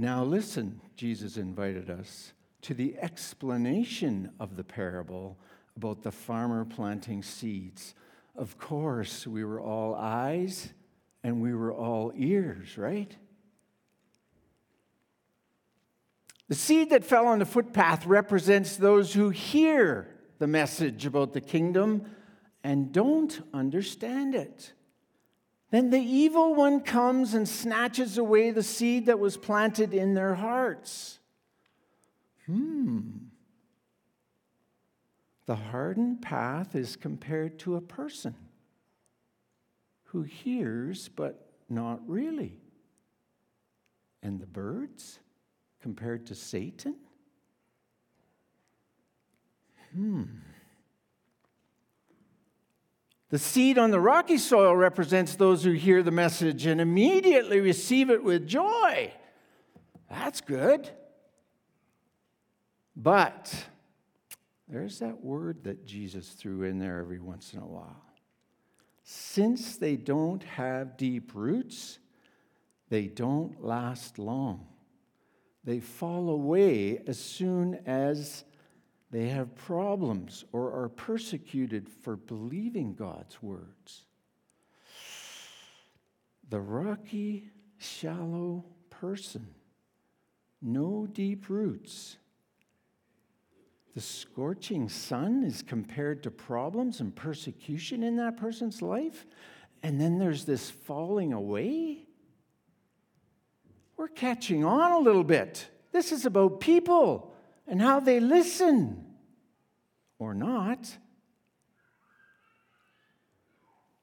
Now, 0.00 0.22
listen, 0.22 0.80
Jesus 0.94 1.36
invited 1.36 1.90
us 1.90 2.32
to 2.62 2.72
the 2.72 2.96
explanation 3.00 4.30
of 4.38 4.56
the 4.56 4.62
parable 4.62 5.36
about 5.76 6.02
the 6.02 6.12
farmer 6.12 6.64
planting 6.64 7.20
seeds. 7.20 7.96
Of 8.36 8.58
course, 8.58 9.26
we 9.26 9.44
were 9.44 9.60
all 9.60 9.96
eyes 9.96 10.72
and 11.24 11.42
we 11.42 11.52
were 11.52 11.72
all 11.74 12.12
ears, 12.14 12.78
right? 12.78 13.12
The 16.46 16.54
seed 16.54 16.90
that 16.90 17.04
fell 17.04 17.26
on 17.26 17.40
the 17.40 17.44
footpath 17.44 18.06
represents 18.06 18.76
those 18.76 19.14
who 19.14 19.30
hear 19.30 20.14
the 20.38 20.46
message 20.46 21.06
about 21.06 21.32
the 21.32 21.40
kingdom 21.40 22.04
and 22.62 22.92
don't 22.92 23.40
understand 23.52 24.36
it. 24.36 24.72
Then 25.70 25.90
the 25.90 26.00
evil 26.00 26.54
one 26.54 26.80
comes 26.80 27.34
and 27.34 27.46
snatches 27.46 28.16
away 28.16 28.50
the 28.50 28.62
seed 28.62 29.06
that 29.06 29.18
was 29.18 29.36
planted 29.36 29.92
in 29.92 30.14
their 30.14 30.34
hearts. 30.34 31.18
Hmm. 32.46 33.00
The 35.44 35.56
hardened 35.56 36.22
path 36.22 36.74
is 36.74 36.96
compared 36.96 37.58
to 37.60 37.76
a 37.76 37.80
person 37.80 38.34
who 40.04 40.22
hears 40.22 41.08
but 41.08 41.50
not 41.68 42.00
really. 42.06 42.58
And 44.22 44.40
the 44.40 44.46
birds 44.46 45.18
compared 45.82 46.26
to 46.26 46.34
Satan? 46.34 46.96
Hmm. 49.94 50.24
The 53.30 53.38
seed 53.38 53.76
on 53.76 53.90
the 53.90 54.00
rocky 54.00 54.38
soil 54.38 54.74
represents 54.74 55.34
those 55.34 55.62
who 55.62 55.72
hear 55.72 56.02
the 56.02 56.10
message 56.10 56.64
and 56.64 56.80
immediately 56.80 57.60
receive 57.60 58.08
it 58.08 58.24
with 58.24 58.46
joy. 58.46 59.12
That's 60.10 60.40
good. 60.40 60.88
But 62.96 63.54
there's 64.66 64.98
that 65.00 65.22
word 65.22 65.64
that 65.64 65.86
Jesus 65.86 66.30
threw 66.30 66.62
in 66.62 66.78
there 66.78 66.98
every 66.98 67.20
once 67.20 67.52
in 67.52 67.60
a 67.60 67.66
while. 67.66 68.02
Since 69.02 69.76
they 69.76 69.96
don't 69.96 70.42
have 70.42 70.96
deep 70.96 71.32
roots, 71.34 71.98
they 72.88 73.06
don't 73.06 73.62
last 73.62 74.18
long. 74.18 74.66
They 75.64 75.80
fall 75.80 76.30
away 76.30 77.02
as 77.06 77.18
soon 77.18 77.80
as 77.86 78.44
they 79.10 79.28
have 79.28 79.54
problems 79.54 80.44
or 80.52 80.72
are 80.72 80.88
persecuted 80.90 81.88
for 81.88 82.16
believing 82.16 82.94
God's 82.94 83.42
words. 83.42 84.04
The 86.50 86.60
rocky, 86.60 87.50
shallow 87.78 88.64
person, 88.90 89.46
no 90.60 91.06
deep 91.06 91.48
roots. 91.48 92.18
The 93.94 94.00
scorching 94.00 94.88
sun 94.88 95.42
is 95.42 95.62
compared 95.62 96.22
to 96.22 96.30
problems 96.30 97.00
and 97.00 97.14
persecution 97.14 98.02
in 98.02 98.16
that 98.16 98.36
person's 98.36 98.82
life. 98.82 99.26
And 99.82 100.00
then 100.00 100.18
there's 100.18 100.44
this 100.44 100.70
falling 100.70 101.32
away. 101.32 102.06
We're 103.96 104.08
catching 104.08 104.64
on 104.64 104.92
a 104.92 104.98
little 104.98 105.24
bit. 105.24 105.68
This 105.92 106.12
is 106.12 106.26
about 106.26 106.60
people 106.60 107.34
and 107.68 107.80
how 107.80 108.00
they 108.00 108.18
listen 108.18 109.04
or 110.18 110.34
not. 110.34 110.96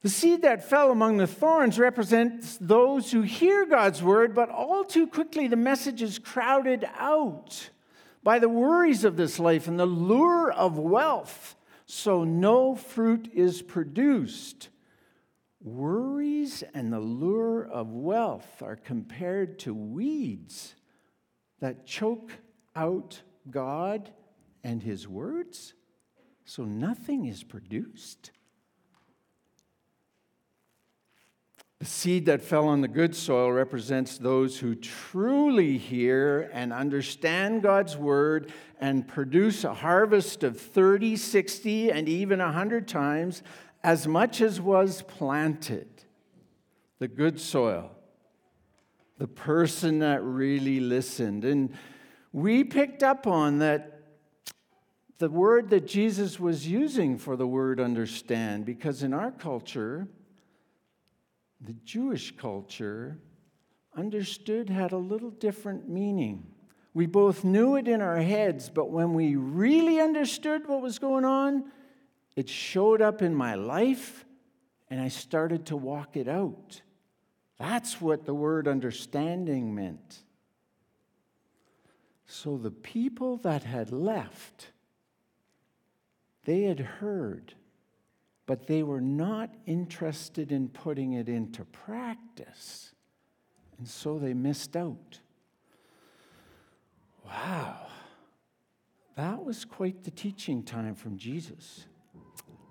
The 0.04 0.10
seed 0.10 0.44
that 0.44 0.70
fell 0.70 0.92
among 0.92 1.18
the 1.18 1.26
thorns 1.26 1.80
represents 1.80 2.58
those 2.58 3.12
who 3.12 3.24
hear 3.24 3.66
God's 3.66 4.04
word, 4.04 4.36
but 4.36 4.50
all 4.50 4.84
too 4.84 5.08
quickly 5.08 5.48
the 5.48 5.56
message 5.56 6.04
is 6.04 6.20
crowded 6.20 6.88
out 6.96 7.72
by 8.22 8.38
the 8.38 8.50
worries 8.50 9.04
of 9.04 9.18
this 9.18 9.40
life 9.40 9.68
and 9.68 9.80
the 9.80 9.86
lure 9.88 10.52
of 10.52 10.78
wealth, 10.78 11.56
so 11.88 12.24
no 12.24 12.76
fruit 12.76 13.32
is 13.34 13.64
produced. 13.64 14.70
Worries 15.60 16.64
and 16.76 16.94
the 16.94 17.00
lure 17.00 17.66
of 17.66 17.90
wealth 17.90 18.62
are 18.62 18.76
compared 18.76 19.58
to 19.60 19.74
weeds 19.74 20.76
that 21.62 21.88
choke 21.88 22.32
out 22.76 23.24
God 23.50 24.12
and 24.64 24.82
His 24.82 25.08
words, 25.08 25.74
so 26.44 26.64
nothing 26.64 27.26
is 27.26 27.44
produced. 27.44 28.32
The 31.80 31.86
seed 31.86 32.26
that 32.28 32.42
fell 32.42 32.68
on 32.68 32.82
the 32.82 32.88
good 32.88 33.16
soil 33.16 33.52
represents 33.52 34.18
those 34.18 34.58
who 34.58 34.76
truly 34.76 35.78
hear 35.78 36.50
and 36.54 36.72
understand 36.72 37.64
God's 37.64 37.98
word 37.98 38.52
and 38.80 39.08
produce 39.08 39.64
a 39.64 39.74
harvest 39.74 40.44
of 40.44 40.60
30, 40.60 41.18
60, 41.18 41.92
and 41.92 42.08
even 42.08 42.40
100 42.40 42.88
times 42.88 43.44
as 43.84 44.08
much 44.08 44.42
as 44.42 44.60
was 44.62 45.04
planted. 45.04 45.88
The 47.00 47.08
good 47.10 47.40
soil, 47.40 47.92
the 49.18 49.28
person 49.28 50.00
that 50.00 50.24
really 50.24 50.80
listened. 50.80 51.44
And 51.44 51.74
we 52.36 52.66
picked 52.66 53.02
up 53.02 53.28
on 53.28 53.60
that 53.60 54.02
the 55.20 55.30
word 55.30 55.70
that 55.70 55.88
Jesus 55.88 56.38
was 56.38 56.68
using 56.68 57.18
for 57.18 57.38
the 57.38 57.48
word 57.48 57.80
understand, 57.80 58.66
because 58.66 59.04
in 59.04 59.14
our 59.14 59.32
culture, 59.32 60.10
the 61.62 61.72
Jewish 61.86 62.36
culture, 62.36 63.18
understood 63.96 64.70
had 64.70 64.92
a 64.92 64.98
little 64.98 65.30
different 65.30 65.88
meaning. 65.88 66.46
We 66.94 67.06
both 67.06 67.46
knew 67.46 67.78
it 67.78 67.88
in 67.88 68.02
our 68.02 68.22
heads, 68.22 68.70
but 68.70 68.90
when 68.90 69.14
we 69.14 69.38
really 69.38 70.02
understood 70.02 70.68
what 70.68 70.82
was 70.82 71.00
going 71.00 71.24
on, 71.24 71.72
it 72.36 72.50
showed 72.50 73.02
up 73.02 73.22
in 73.22 73.34
my 73.34 73.56
life 73.56 74.26
and 74.90 75.00
I 75.00 75.08
started 75.08 75.68
to 75.68 75.78
walk 75.78 76.18
it 76.18 76.28
out. 76.28 76.82
That's 77.58 78.02
what 78.02 78.26
the 78.26 78.34
word 78.34 78.68
understanding 78.68 79.74
meant. 79.74 80.26
So 82.28 82.58
the 82.58 82.72
people 82.72 83.38
that 83.38 83.64
had 83.64 83.92
left, 83.92 84.72
they 86.46 86.64
had 86.64 86.80
heard, 86.80 87.54
but 88.46 88.68
they 88.68 88.84
were 88.84 89.02
not 89.02 89.54
interested 89.66 90.52
in 90.52 90.70
putting 90.70 91.14
it 91.14 91.30
into 91.30 91.66
practice. 91.66 92.94
And 93.78 93.88
so 93.88 94.18
they 94.18 94.34
missed 94.34 94.76
out. 94.76 95.20
Wow. 97.26 97.88
That 99.16 99.44
was 99.44 99.66
quite 99.66 100.04
the 100.04 100.12
teaching 100.12 100.64
time 100.64 100.96
from 100.96 101.18
Jesus. 101.18 101.86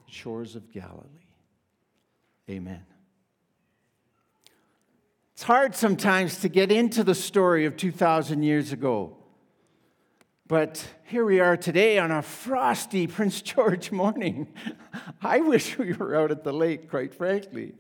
the 0.06 0.12
Shores 0.12 0.56
of 0.56 0.70
Galilee. 0.70 1.08
Amen. 2.50 2.84
It's 5.32 5.42
hard 5.42 5.74
sometimes 5.74 6.40
to 6.40 6.48
get 6.48 6.70
into 6.70 7.02
the 7.02 7.14
story 7.14 7.64
of 7.64 7.76
2,000 7.76 8.42
years 8.42 8.72
ago. 8.72 9.16
But 10.46 10.87
here 11.04 11.24
we 11.24 11.40
are 11.40 11.57
today 11.57 11.98
on 11.98 12.11
a 12.11 12.20
frosty 12.20 13.07
Prince 13.07 13.40
George 13.40 13.90
morning. 13.90 14.52
I 15.22 15.40
wish 15.40 15.78
we 15.78 15.94
were 15.94 16.14
out 16.14 16.30
at 16.30 16.44
the 16.44 16.52
lake, 16.52 16.90
quite 16.90 17.14
frankly. 17.14 17.72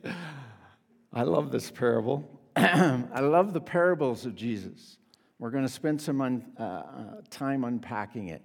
I 1.12 1.24
love 1.24 1.52
this 1.52 1.70
parable. 1.70 2.40
I 2.56 3.20
love 3.20 3.52
the 3.52 3.60
parables 3.60 4.24
of 4.24 4.34
Jesus. 4.34 4.96
We're 5.38 5.50
going 5.50 5.66
to 5.66 5.72
spend 5.72 6.00
some 6.00 6.22
un, 6.22 6.42
uh, 6.58 6.62
uh, 6.62 6.82
time 7.28 7.64
unpacking 7.64 8.28
it. 8.28 8.40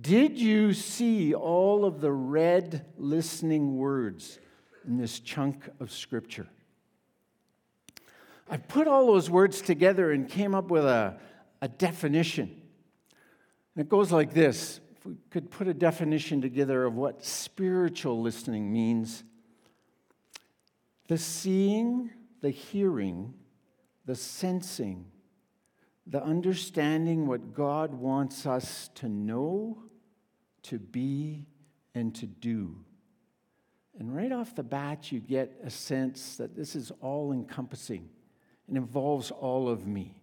Did 0.00 0.38
you 0.38 0.72
see 0.72 1.34
all 1.34 1.84
of 1.84 2.00
the 2.00 2.12
red 2.12 2.86
listening 2.96 3.76
words 3.76 4.38
in 4.86 4.96
this 4.96 5.18
chunk 5.18 5.68
of 5.80 5.90
scripture? 5.90 6.46
I 8.48 8.58
put 8.58 8.86
all 8.86 9.08
those 9.08 9.28
words 9.28 9.60
together 9.60 10.12
and 10.12 10.28
came 10.28 10.54
up 10.54 10.70
with 10.70 10.84
a, 10.84 11.18
a 11.60 11.66
definition. 11.66 12.60
And 13.74 13.84
it 13.84 13.88
goes 13.88 14.12
like 14.12 14.32
this 14.32 14.80
if 14.96 15.06
we 15.06 15.16
could 15.30 15.50
put 15.50 15.68
a 15.68 15.74
definition 15.74 16.40
together 16.40 16.84
of 16.84 16.94
what 16.94 17.24
spiritual 17.24 18.20
listening 18.20 18.72
means 18.72 19.24
the 21.06 21.18
seeing, 21.18 22.10
the 22.40 22.50
hearing, 22.50 23.34
the 24.06 24.14
sensing, 24.14 25.04
the 26.06 26.22
understanding 26.22 27.26
what 27.26 27.52
God 27.52 27.92
wants 27.92 28.46
us 28.46 28.88
to 28.96 29.08
know, 29.08 29.82
to 30.62 30.78
be, 30.78 31.46
and 31.94 32.14
to 32.14 32.26
do. 32.26 32.76
And 33.98 34.14
right 34.14 34.32
off 34.32 34.54
the 34.54 34.62
bat, 34.62 35.12
you 35.12 35.20
get 35.20 35.60
a 35.62 35.70
sense 35.70 36.36
that 36.36 36.56
this 36.56 36.74
is 36.74 36.90
all 37.00 37.32
encompassing 37.32 38.08
and 38.66 38.76
involves 38.76 39.30
all 39.30 39.68
of 39.68 39.86
me. 39.86 40.20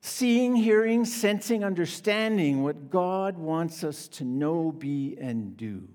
Seeing, 0.00 0.56
hearing, 0.56 1.04
sensing, 1.04 1.64
understanding 1.64 2.62
what 2.62 2.90
God 2.90 3.38
wants 3.38 3.82
us 3.82 4.08
to 4.08 4.24
know, 4.24 4.72
be, 4.72 5.16
and 5.20 5.56
do. 5.56 5.88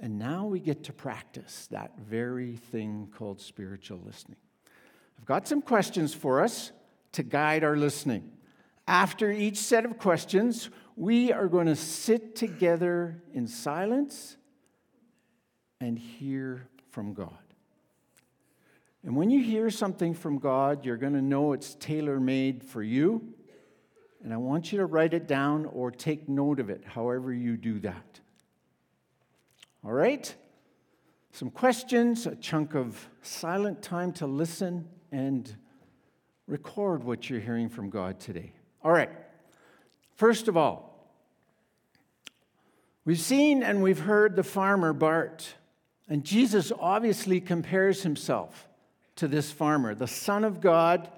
And 0.00 0.18
now 0.18 0.46
we 0.46 0.58
get 0.60 0.84
to 0.84 0.92
practice 0.92 1.68
that 1.70 1.92
very 1.98 2.56
thing 2.56 3.08
called 3.16 3.40
spiritual 3.40 4.00
listening. 4.04 4.38
I've 5.18 5.26
got 5.26 5.46
some 5.46 5.62
questions 5.62 6.14
for 6.14 6.42
us 6.42 6.72
to 7.12 7.22
guide 7.22 7.62
our 7.62 7.76
listening. 7.76 8.32
After 8.88 9.30
each 9.30 9.58
set 9.58 9.84
of 9.84 9.98
questions, 9.98 10.70
we 10.96 11.32
are 11.32 11.46
going 11.46 11.66
to 11.66 11.76
sit 11.76 12.34
together 12.34 13.22
in 13.32 13.46
silence 13.46 14.36
and 15.80 15.98
hear 15.98 16.68
from 16.90 17.14
God. 17.14 17.41
And 19.04 19.16
when 19.16 19.30
you 19.30 19.42
hear 19.42 19.68
something 19.70 20.14
from 20.14 20.38
God, 20.38 20.84
you're 20.84 20.96
going 20.96 21.14
to 21.14 21.22
know 21.22 21.52
it's 21.52 21.74
tailor 21.74 22.20
made 22.20 22.62
for 22.62 22.82
you. 22.82 23.34
And 24.22 24.32
I 24.32 24.36
want 24.36 24.70
you 24.70 24.78
to 24.78 24.86
write 24.86 25.14
it 25.14 25.26
down 25.26 25.66
or 25.66 25.90
take 25.90 26.28
note 26.28 26.60
of 26.60 26.70
it, 26.70 26.84
however 26.84 27.32
you 27.32 27.56
do 27.56 27.80
that. 27.80 28.20
All 29.84 29.92
right? 29.92 30.32
Some 31.32 31.50
questions, 31.50 32.26
a 32.26 32.36
chunk 32.36 32.74
of 32.74 33.08
silent 33.22 33.82
time 33.82 34.12
to 34.14 34.28
listen 34.28 34.88
and 35.10 35.52
record 36.46 37.02
what 37.02 37.28
you're 37.28 37.40
hearing 37.40 37.68
from 37.68 37.90
God 37.90 38.20
today. 38.20 38.52
All 38.84 38.92
right. 38.92 39.10
First 40.14 40.46
of 40.46 40.56
all, 40.56 41.10
we've 43.04 43.18
seen 43.18 43.64
and 43.64 43.82
we've 43.82 44.00
heard 44.00 44.36
the 44.36 44.44
farmer 44.44 44.92
Bart, 44.92 45.54
and 46.08 46.22
Jesus 46.22 46.70
obviously 46.78 47.40
compares 47.40 48.02
himself 48.04 48.68
to 49.16 49.28
this 49.28 49.50
farmer. 49.50 49.94
The 49.94 50.06
Son 50.06 50.44
of 50.44 50.60
God 50.60 51.10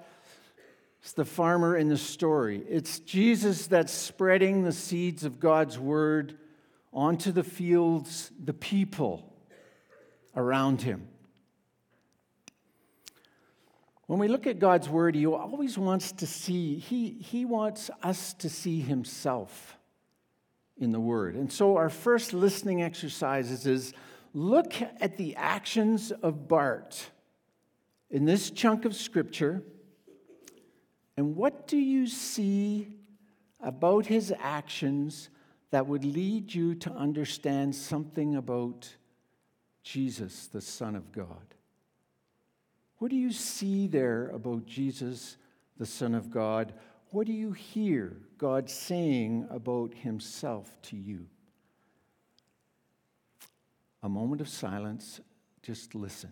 is 1.03 1.13
the 1.13 1.25
farmer 1.25 1.77
in 1.77 1.87
the 1.87 1.97
story. 1.97 2.63
It's 2.67 2.99
Jesus 2.99 3.67
that's 3.67 3.93
spreading 3.93 4.63
the 4.63 4.71
seeds 4.71 5.23
of 5.23 5.39
God's 5.39 5.77
word 5.77 6.37
onto 6.91 7.31
the 7.31 7.43
fields, 7.43 8.31
the 8.43 8.53
people 8.53 9.33
around 10.35 10.81
him. 10.81 11.07
When 14.07 14.19
we 14.19 14.27
look 14.27 14.45
at 14.45 14.59
God's 14.59 14.87
word, 14.87 15.15
he 15.15 15.25
always 15.25 15.77
wants 15.77 16.11
to 16.13 16.27
see, 16.27 16.77
he, 16.77 17.09
he 17.09 17.43
wants 17.43 17.89
us 18.03 18.33
to 18.35 18.49
see 18.49 18.79
himself 18.79 19.77
in 20.77 20.91
the 20.91 20.99
word. 20.99 21.35
And 21.35 21.51
so 21.51 21.77
our 21.77 21.89
first 21.89 22.33
listening 22.33 22.83
exercises 22.83 23.65
is 23.65 23.93
look 24.33 24.73
at 24.99 25.17
the 25.17 25.35
actions 25.35 26.11
of 26.11 26.47
Bart 26.47 27.09
in 28.15 28.23
this 28.23 28.49
chunk 28.49 28.85
of 28.85 28.95
scripture, 28.95 29.61
and 31.17 31.35
what 31.35 31.67
do 31.67 31.75
you 31.75 32.07
see 32.07 32.87
about 33.59 34.05
his 34.05 34.33
actions 34.39 35.29
that 35.71 35.85
would 35.85 36.05
lead 36.05 36.53
you 36.53 36.75
to 36.75 36.89
understand 36.93 37.75
something 37.75 38.37
about 38.37 38.87
Jesus, 39.83 40.47
the 40.47 40.61
Son 40.61 40.95
of 40.95 41.11
God? 41.11 41.55
What 42.99 43.11
do 43.11 43.17
you 43.17 43.33
see 43.33 43.85
there 43.85 44.29
about 44.29 44.65
Jesus, 44.65 45.35
the 45.77 45.85
Son 45.85 46.15
of 46.15 46.31
God? 46.31 46.71
What 47.09 47.27
do 47.27 47.33
you 47.33 47.51
hear 47.51 48.15
God 48.37 48.69
saying 48.69 49.45
about 49.49 49.93
himself 49.93 50.81
to 50.83 50.95
you? 50.95 51.25
A 54.01 54.07
moment 54.07 54.39
of 54.39 54.47
silence, 54.47 55.19
just 55.61 55.95
listen. 55.95 56.31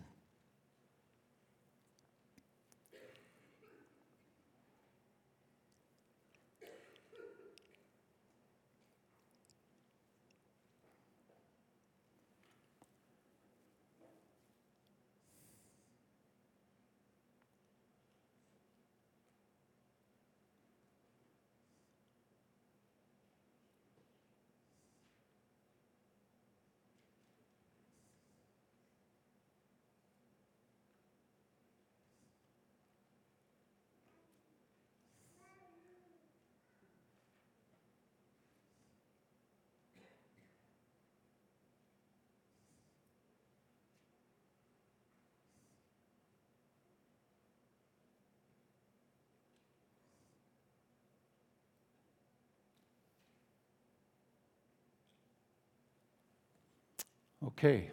Okay. 57.46 57.90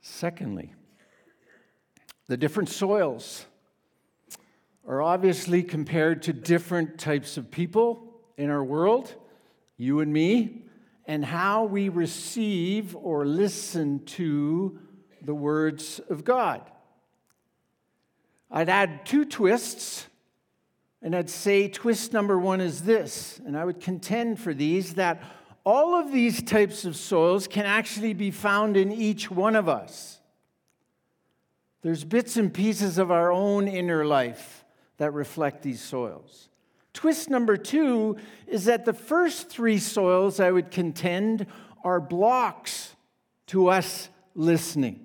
Secondly, 0.00 0.72
the 2.26 2.36
different 2.36 2.68
soils 2.68 3.46
are 4.86 5.02
obviously 5.02 5.62
compared 5.62 6.22
to 6.22 6.32
different 6.32 6.98
types 6.98 7.36
of 7.36 7.50
people 7.50 8.14
in 8.36 8.50
our 8.50 8.64
world, 8.64 9.14
you 9.76 10.00
and 10.00 10.12
me, 10.12 10.64
and 11.06 11.24
how 11.24 11.64
we 11.64 11.88
receive 11.88 12.96
or 12.96 13.24
listen 13.24 14.04
to 14.04 14.78
the 15.22 15.34
words 15.34 16.00
of 16.10 16.24
God. 16.24 16.62
I'd 18.50 18.68
add 18.68 19.06
two 19.06 19.24
twists, 19.24 20.06
and 21.02 21.14
I'd 21.14 21.30
say 21.30 21.68
twist 21.68 22.12
number 22.12 22.38
one 22.38 22.60
is 22.60 22.82
this, 22.82 23.40
and 23.44 23.56
I 23.56 23.64
would 23.64 23.80
contend 23.80 24.40
for 24.40 24.54
these 24.54 24.94
that 24.94 25.22
all 25.66 25.96
of 25.96 26.12
these 26.12 26.44
types 26.44 26.84
of 26.84 26.94
soils 26.94 27.48
can 27.48 27.66
actually 27.66 28.14
be 28.14 28.30
found 28.30 28.76
in 28.76 28.92
each 28.92 29.32
one 29.32 29.56
of 29.56 29.68
us. 29.68 30.20
There's 31.82 32.04
bits 32.04 32.36
and 32.36 32.54
pieces 32.54 32.98
of 32.98 33.10
our 33.10 33.32
own 33.32 33.66
inner 33.66 34.06
life 34.06 34.64
that 34.98 35.12
reflect 35.12 35.62
these 35.62 35.80
soils. 35.82 36.48
Twist 36.92 37.28
number 37.28 37.56
two 37.56 38.16
is 38.46 38.66
that 38.66 38.84
the 38.84 38.92
first 38.92 39.50
three 39.50 39.78
soils, 39.78 40.38
I 40.38 40.52
would 40.52 40.70
contend, 40.70 41.46
are 41.82 42.00
blocks 42.00 42.94
to 43.48 43.66
us 43.66 44.08
listening. 44.36 45.04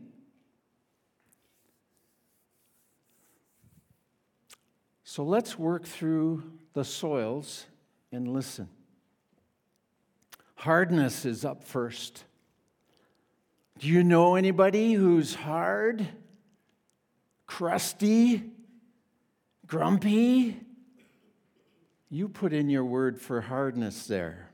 So 5.04 5.24
let's 5.24 5.58
work 5.58 5.86
through 5.86 6.43
the 6.74 6.86
soils 6.86 7.65
and 8.12 8.28
listen. 8.28 8.69
Hardness 10.62 11.26
is 11.26 11.43
up 11.43 11.63
first. 11.63 12.24
Do 13.80 13.88
you 13.88 14.04
know 14.04 14.36
anybody 14.36 14.93
who's 14.93 15.34
hard, 15.34 16.08
crusty, 17.47 18.43
grumpy? 19.65 20.62
You 22.12 22.30
put 22.30 22.54
in 22.54 22.69
your 22.69 22.86
word 22.86 23.19
for 23.19 23.41
hardness 23.41 24.06
there. 24.06 24.52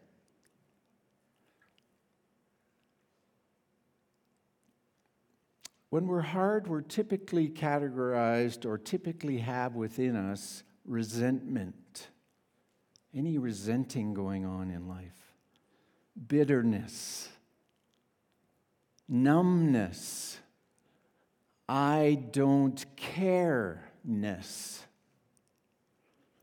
When 5.89 6.07
we're 6.07 6.21
hard, 6.21 6.69
we're 6.69 6.83
typically 6.83 7.49
categorized 7.49 8.65
or 8.65 8.77
typically 8.77 9.39
have 9.39 9.75
within 9.75 10.15
us 10.15 10.63
resentment. 10.85 12.07
Any 13.13 13.37
resenting 13.37 14.13
going 14.13 14.45
on 14.45 14.71
in 14.71 14.87
life, 14.87 15.26
bitterness, 16.27 17.29
numbness, 19.07 20.39
I 21.69 22.23
don't 22.31 22.83
care 22.95 23.83
ness. 24.03 24.83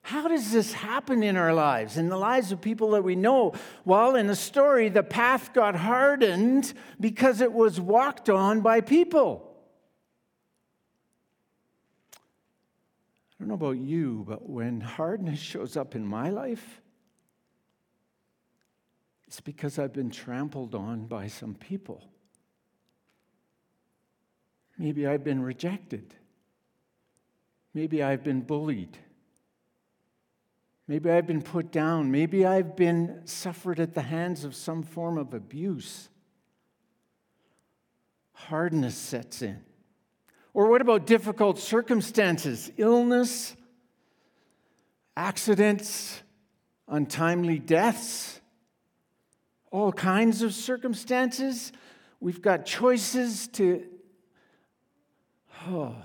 How 0.03 0.29
does 0.29 0.53
this 0.53 0.75
happen 0.75 1.23
in 1.23 1.39
our 1.39 1.55
lives, 1.55 1.97
in 1.97 2.11
the 2.11 2.19
lives 2.19 2.53
of 2.53 2.61
people 2.61 2.91
that 2.91 3.03
we 3.03 3.17
know? 3.17 3.55
Well, 3.87 4.17
in 4.17 4.27
the 4.27 4.37
story, 4.37 4.91
the 4.91 5.03
path 5.03 5.55
got 5.55 5.75
hardened 5.75 6.75
because 7.01 7.41
it 7.41 7.51
was 7.51 7.81
walked 7.81 8.29
on 8.29 8.61
by 8.61 8.83
people. 8.83 9.51
I 12.15 12.19
don't 13.41 13.49
know 13.49 13.55
about 13.55 13.79
you, 13.79 14.25
but 14.29 14.47
when 14.49 14.83
hardness 14.83 15.39
shows 15.53 15.75
up 15.75 15.95
in 15.95 16.07
my 16.07 16.29
life, 16.29 16.83
it's 19.35 19.41
because 19.41 19.81
I've 19.81 19.93
been 19.93 20.11
trampled 20.11 20.77
on 20.77 21.07
by 21.07 21.27
some 21.27 21.57
people. 21.57 22.05
Maybe 24.79 25.09
I've 25.09 25.25
been 25.25 25.43
rejected. 25.43 26.15
Maybe 27.75 28.01
I've 28.01 28.23
been 28.23 28.43
bullied. 28.43 28.97
Maybe 30.87 31.11
I've 31.11 31.27
been 31.27 31.43
put 31.43 31.73
down. 31.73 32.13
Maybe 32.13 32.47
I've 32.47 32.77
been 32.77 33.23
suffered 33.25 33.81
at 33.81 33.95
the 33.95 34.03
hands 34.03 34.45
of 34.45 34.55
some 34.55 34.85
form 34.85 35.19
of 35.19 35.35
abuse. 35.35 36.09
Hardness 38.35 38.95
sets 38.95 39.43
in. 39.43 39.65
Or 40.53 40.71
what 40.71 40.81
about 40.81 41.07
difficult 41.07 41.59
circumstances? 41.59 42.71
Illness, 42.77 43.57
accidents, 45.17 46.23
untimely 46.87 47.59
deaths, 47.59 48.41
all 49.75 49.93
kinds 49.93 50.41
of 50.41 50.55
circumstances. 50.55 51.73
We've 52.21 52.41
got 52.41 52.65
choices 52.65 53.49
to. 53.49 53.85
Oh, 55.67 55.97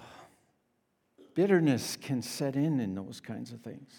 bitterness 1.35 1.95
can 1.95 2.23
set 2.23 2.55
in 2.55 2.79
in 2.79 2.95
those 2.95 3.21
kinds 3.21 3.51
of 3.51 3.61
things. 3.61 3.91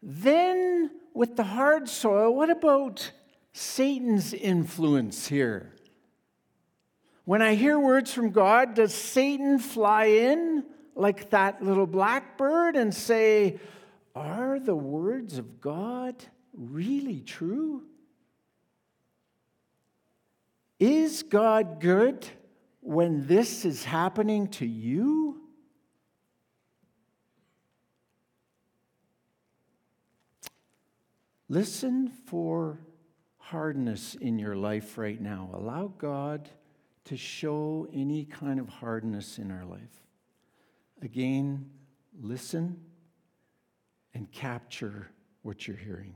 Then, 0.00 0.92
with 1.14 1.34
the 1.34 1.42
hard 1.42 1.88
soil, 1.88 2.32
what 2.32 2.48
about 2.48 3.10
Satan's 3.52 4.32
influence 4.32 5.26
here? 5.26 5.72
When 7.24 7.42
I 7.42 7.56
hear 7.56 7.76
words 7.76 8.12
from 8.14 8.30
God, 8.30 8.74
does 8.74 8.94
Satan 8.94 9.58
fly 9.58 10.04
in 10.04 10.64
like 10.94 11.30
that 11.30 11.60
little 11.60 11.88
blackbird 11.88 12.76
and 12.76 12.94
say, 12.94 13.58
Are 14.14 14.60
the 14.60 14.76
words 14.76 15.38
of 15.38 15.60
God 15.60 16.14
really 16.52 17.20
true? 17.20 17.82
Is 20.78 21.22
God 21.22 21.80
good 21.80 22.26
when 22.80 23.26
this 23.26 23.64
is 23.64 23.84
happening 23.84 24.48
to 24.48 24.66
you? 24.66 25.40
Listen 31.48 32.08
for 32.08 32.80
hardness 33.38 34.16
in 34.16 34.38
your 34.38 34.56
life 34.56 34.98
right 34.98 35.20
now. 35.20 35.50
Allow 35.52 35.92
God 35.98 36.48
to 37.04 37.16
show 37.16 37.86
any 37.92 38.24
kind 38.24 38.58
of 38.58 38.68
hardness 38.68 39.38
in 39.38 39.50
our 39.50 39.64
life. 39.64 40.02
Again, 41.02 41.70
listen 42.20 42.80
and 44.14 44.30
capture 44.32 45.10
what 45.42 45.68
you're 45.68 45.76
hearing. 45.76 46.14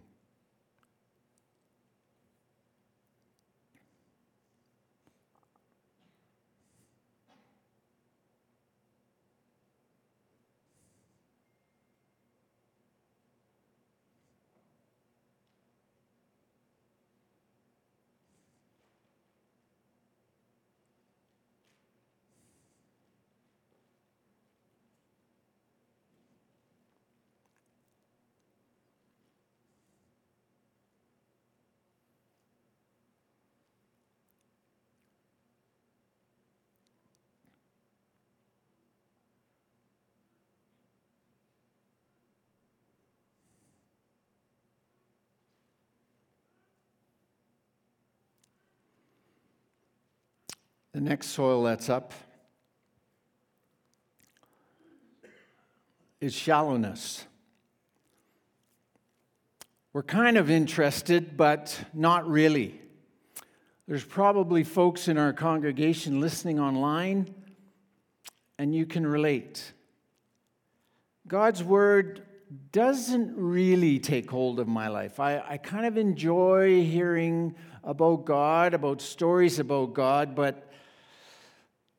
The 50.98 51.04
next 51.04 51.28
soil 51.28 51.62
that's 51.62 51.88
up 51.88 52.12
is 56.20 56.34
shallowness. 56.34 57.24
We're 59.92 60.02
kind 60.02 60.37
of 60.37 60.50
interested, 60.50 61.37
but 61.37 61.84
not 61.94 62.28
really. 62.28 62.80
There's 63.87 64.02
probably 64.02 64.64
folks 64.64 65.06
in 65.06 65.18
our 65.18 65.32
congregation 65.32 66.20
listening 66.20 66.58
online, 66.58 67.32
and 68.58 68.74
you 68.74 68.84
can 68.84 69.06
relate. 69.06 69.72
God's 71.28 71.62
word 71.62 72.22
doesn't 72.72 73.37
really 73.37 74.00
take 74.00 74.28
hold 74.28 74.58
of 74.58 74.66
my 74.66 74.88
life. 74.88 75.20
I, 75.20 75.44
I 75.48 75.58
kind 75.58 75.87
of 75.87 75.96
enjoy 75.96 76.82
hearing 76.82 77.54
about 77.84 78.24
God, 78.24 78.74
about 78.74 79.00
stories 79.00 79.61
about 79.61 79.94
God, 79.94 80.34
but 80.34 80.67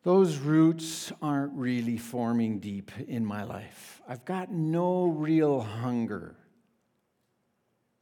those 0.04 0.38
roots 0.38 1.12
aren't 1.22 1.54
really 1.54 1.98
forming 1.98 2.60
deep 2.60 2.92
in 3.08 3.26
my 3.26 3.44
life. 3.44 4.02
I've 4.08 4.24
got 4.24 4.52
no 4.52 5.06
real 5.06 5.60
hunger 5.60 6.36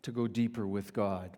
to 0.03 0.12
go 0.12 0.27
deeper 0.27 0.67
with 0.67 0.93
God. 0.93 1.36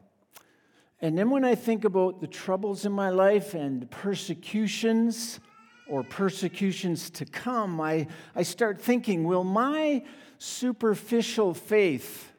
And 1.01 1.17
then 1.17 1.29
when 1.29 1.45
I 1.45 1.55
think 1.55 1.85
about 1.85 2.19
the 2.19 2.27
troubles 2.27 2.85
in 2.85 2.91
my 2.91 3.09
life 3.09 3.53
and 3.53 3.89
persecutions 3.89 5.39
or 5.87 6.03
persecutions 6.03 7.09
to 7.11 7.25
come, 7.25 7.79
I, 7.79 8.07
I 8.35 8.43
start 8.43 8.81
thinking 8.81 9.23
will 9.23 9.45
my 9.45 10.03
superficial 10.37 11.53
faith 11.53 12.31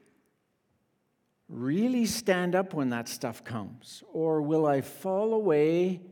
really 1.49 2.07
stand 2.07 2.55
up 2.55 2.75
when 2.75 2.91
that 2.91 3.09
stuff 3.09 3.43
comes? 3.43 4.05
Or 4.13 4.43
will 4.43 4.67
I 4.67 4.83
fall 4.83 5.33
away 5.35 6.03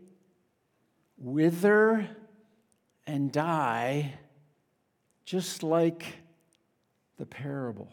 wither 1.19 2.09
and 3.07 3.33
die 3.33 4.15
just 5.25 5.63
like 5.63 6.05
the 7.19 7.27
parable. 7.27 7.93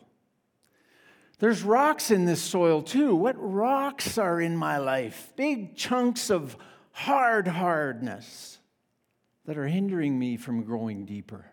There's 1.39 1.63
rocks 1.63 2.11
in 2.11 2.25
this 2.25 2.41
soil 2.41 2.81
too. 2.81 3.15
What 3.15 3.35
rocks 3.37 4.17
are 4.17 4.39
in 4.39 4.55
my 4.55 4.77
life? 4.77 5.33
Big 5.35 5.75
chunks 5.75 6.29
of 6.29 6.55
hard 6.91 7.47
hardness 7.47 8.59
that 9.45 9.57
are 9.57 9.67
hindering 9.67 10.17
me 10.17 10.37
from 10.37 10.63
growing 10.63 11.05
deeper. 11.05 11.45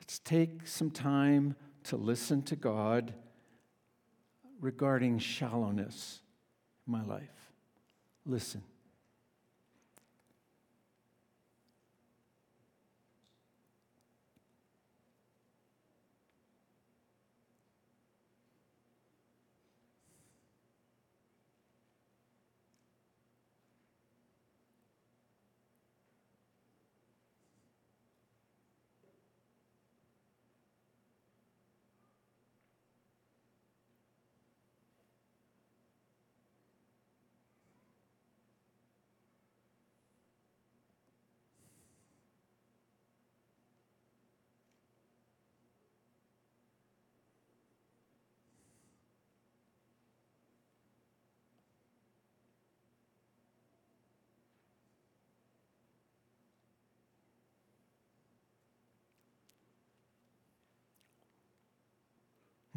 Let's 0.00 0.18
take 0.20 0.66
some 0.66 0.90
time 0.90 1.56
to 1.84 1.96
listen 1.96 2.42
to 2.44 2.56
God 2.56 3.12
regarding 4.60 5.18
shallowness 5.18 6.20
in 6.86 6.92
my 6.92 7.04
life. 7.04 7.52
Listen. 8.24 8.62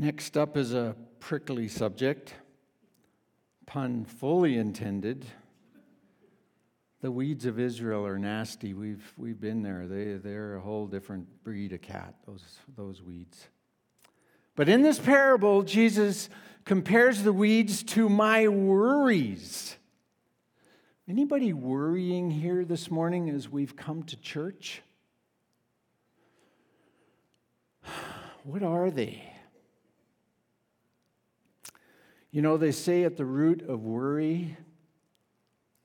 Next 0.01 0.35
up 0.35 0.57
is 0.57 0.73
a 0.73 0.95
prickly 1.19 1.67
subject, 1.67 2.33
pun 3.67 4.03
fully 4.03 4.57
intended. 4.57 5.27
The 7.01 7.11
weeds 7.11 7.45
of 7.45 7.59
Israel 7.59 8.03
are 8.07 8.17
nasty. 8.17 8.73
We've, 8.73 9.13
we've 9.15 9.39
been 9.39 9.61
there. 9.61 9.85
They, 9.85 10.15
they're 10.15 10.55
a 10.55 10.59
whole 10.59 10.87
different 10.87 11.43
breed 11.43 11.73
of 11.73 11.83
cat, 11.83 12.15
those, 12.25 12.43
those 12.75 13.03
weeds. 13.03 13.47
But 14.55 14.69
in 14.69 14.81
this 14.81 14.97
parable, 14.97 15.61
Jesus 15.61 16.29
compares 16.65 17.21
the 17.21 17.31
weeds 17.31 17.83
to 17.83 18.09
my 18.09 18.47
worries. 18.47 19.77
Anybody 21.07 21.53
worrying 21.53 22.31
here 22.31 22.65
this 22.65 22.89
morning 22.89 23.29
as 23.29 23.49
we've 23.49 23.75
come 23.75 24.01
to 24.05 24.17
church? 24.17 24.81
What 28.43 28.63
are 28.63 28.89
they? 28.89 29.30
You 32.31 32.41
know, 32.41 32.55
they 32.55 32.71
say 32.71 33.03
at 33.03 33.17
the 33.17 33.25
root 33.25 33.61
of 33.67 33.83
worry 33.83 34.57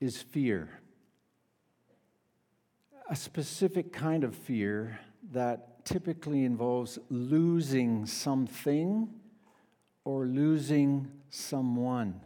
is 0.00 0.22
fear. 0.22 0.80
A 3.10 3.16
specific 3.16 3.92
kind 3.92 4.22
of 4.22 4.34
fear 4.34 5.00
that 5.32 5.84
typically 5.84 6.44
involves 6.44 6.98
losing 7.08 8.06
something 8.06 9.08
or 10.04 10.26
losing 10.26 11.10
someone. 11.30 12.20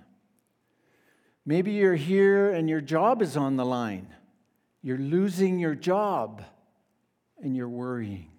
Maybe 1.46 1.72
you're 1.72 1.94
here 1.94 2.52
and 2.52 2.68
your 2.68 2.82
job 2.82 3.22
is 3.22 3.36
on 3.38 3.56
the 3.56 3.64
line. 3.64 4.14
You're 4.82 4.98
losing 4.98 5.58
your 5.58 5.74
job 5.74 6.42
and 7.42 7.56
you're 7.56 7.68
worrying. 7.68 8.30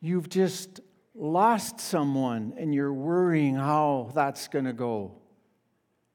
You've 0.00 0.28
just 0.28 0.80
lost 1.14 1.80
someone 1.80 2.54
and 2.56 2.74
you're 2.74 2.92
worrying 2.92 3.54
how 3.54 4.10
that's 4.14 4.48
going 4.48 4.64
to 4.64 4.72
go. 4.72 5.12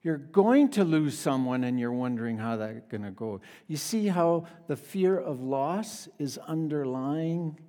You're 0.02 0.18
going 0.18 0.70
to 0.70 0.84
lose 0.84 1.18
someone 1.18 1.64
and 1.64 1.80
you're 1.80 1.92
wondering 1.92 2.38
how 2.38 2.58
that's 2.58 2.88
going 2.90 3.04
to 3.04 3.12
go. 3.12 3.42
You 3.68 3.78
see 3.78 4.08
how 4.08 4.46
the 4.68 4.76
fear 4.76 5.18
of 5.18 5.42
loss 5.42 6.08
is 6.18 6.38
underlying 6.38 7.60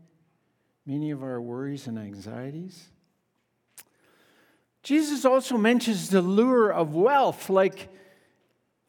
many 0.87 1.11
of 1.11 1.23
our 1.23 1.41
worries 1.41 1.87
and 1.87 1.99
anxieties? 1.99 2.88
Jesus 4.83 5.25
also 5.25 5.59
mentions 5.59 6.09
the 6.09 6.23
lure 6.23 6.73
of 6.73 6.95
wealth, 6.95 7.51
like 7.51 7.88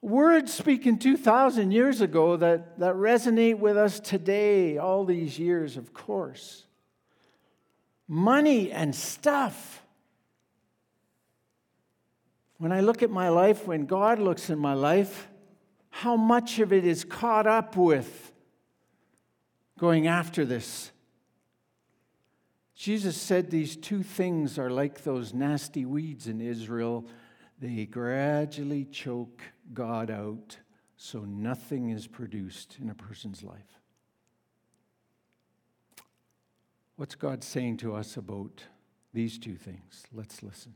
words 0.01 0.53
spoken 0.53 0.97
2,000 0.97 1.71
years 1.71 1.99
ago 1.99 2.37
that, 2.37 2.79
that 2.79 2.93
resonate 2.93 3.57
with 3.57 3.75
us 3.75 3.99
today, 3.99 4.77
all 4.77 5.03
these 5.03 5.37
years, 5.39 5.75
of 5.75 5.93
course 5.93 6.67
money 8.09 8.71
and 8.71 8.93
stuff. 8.93 9.83
When 12.57 12.73
I 12.73 12.81
look 12.81 13.03
at 13.03 13.11
my 13.11 13.29
life, 13.29 13.65
when 13.67 13.85
God 13.85 14.19
looks 14.19 14.49
in 14.49 14.59
my 14.59 14.73
life, 14.73 15.29
how 15.91 16.17
much 16.17 16.59
of 16.59 16.73
it 16.73 16.85
is 16.85 17.05
caught 17.05 17.47
up 17.47 17.77
with 17.77 18.33
going 19.77 20.07
after 20.07 20.43
this? 20.43 20.91
Jesus 22.75 23.15
said 23.15 23.49
these 23.49 23.75
two 23.75 24.03
things 24.03 24.57
are 24.57 24.69
like 24.69 25.03
those 25.03 25.33
nasty 25.33 25.85
weeds 25.85 26.27
in 26.27 26.41
Israel. 26.41 27.05
They 27.59 27.85
gradually 27.85 28.85
choke 28.85 29.41
God 29.73 30.09
out 30.09 30.57
so 30.95 31.19
nothing 31.19 31.89
is 31.89 32.07
produced 32.07 32.77
in 32.81 32.89
a 32.89 32.95
person's 32.95 33.43
life. 33.43 33.78
What's 36.99 37.15
God 37.15 37.45
saying 37.45 37.77
to 37.77 37.95
us 37.95 38.17
about 38.17 38.63
these 39.13 39.39
two 39.39 39.55
things? 39.55 40.03
Let's 40.11 40.43
listen. 40.43 40.75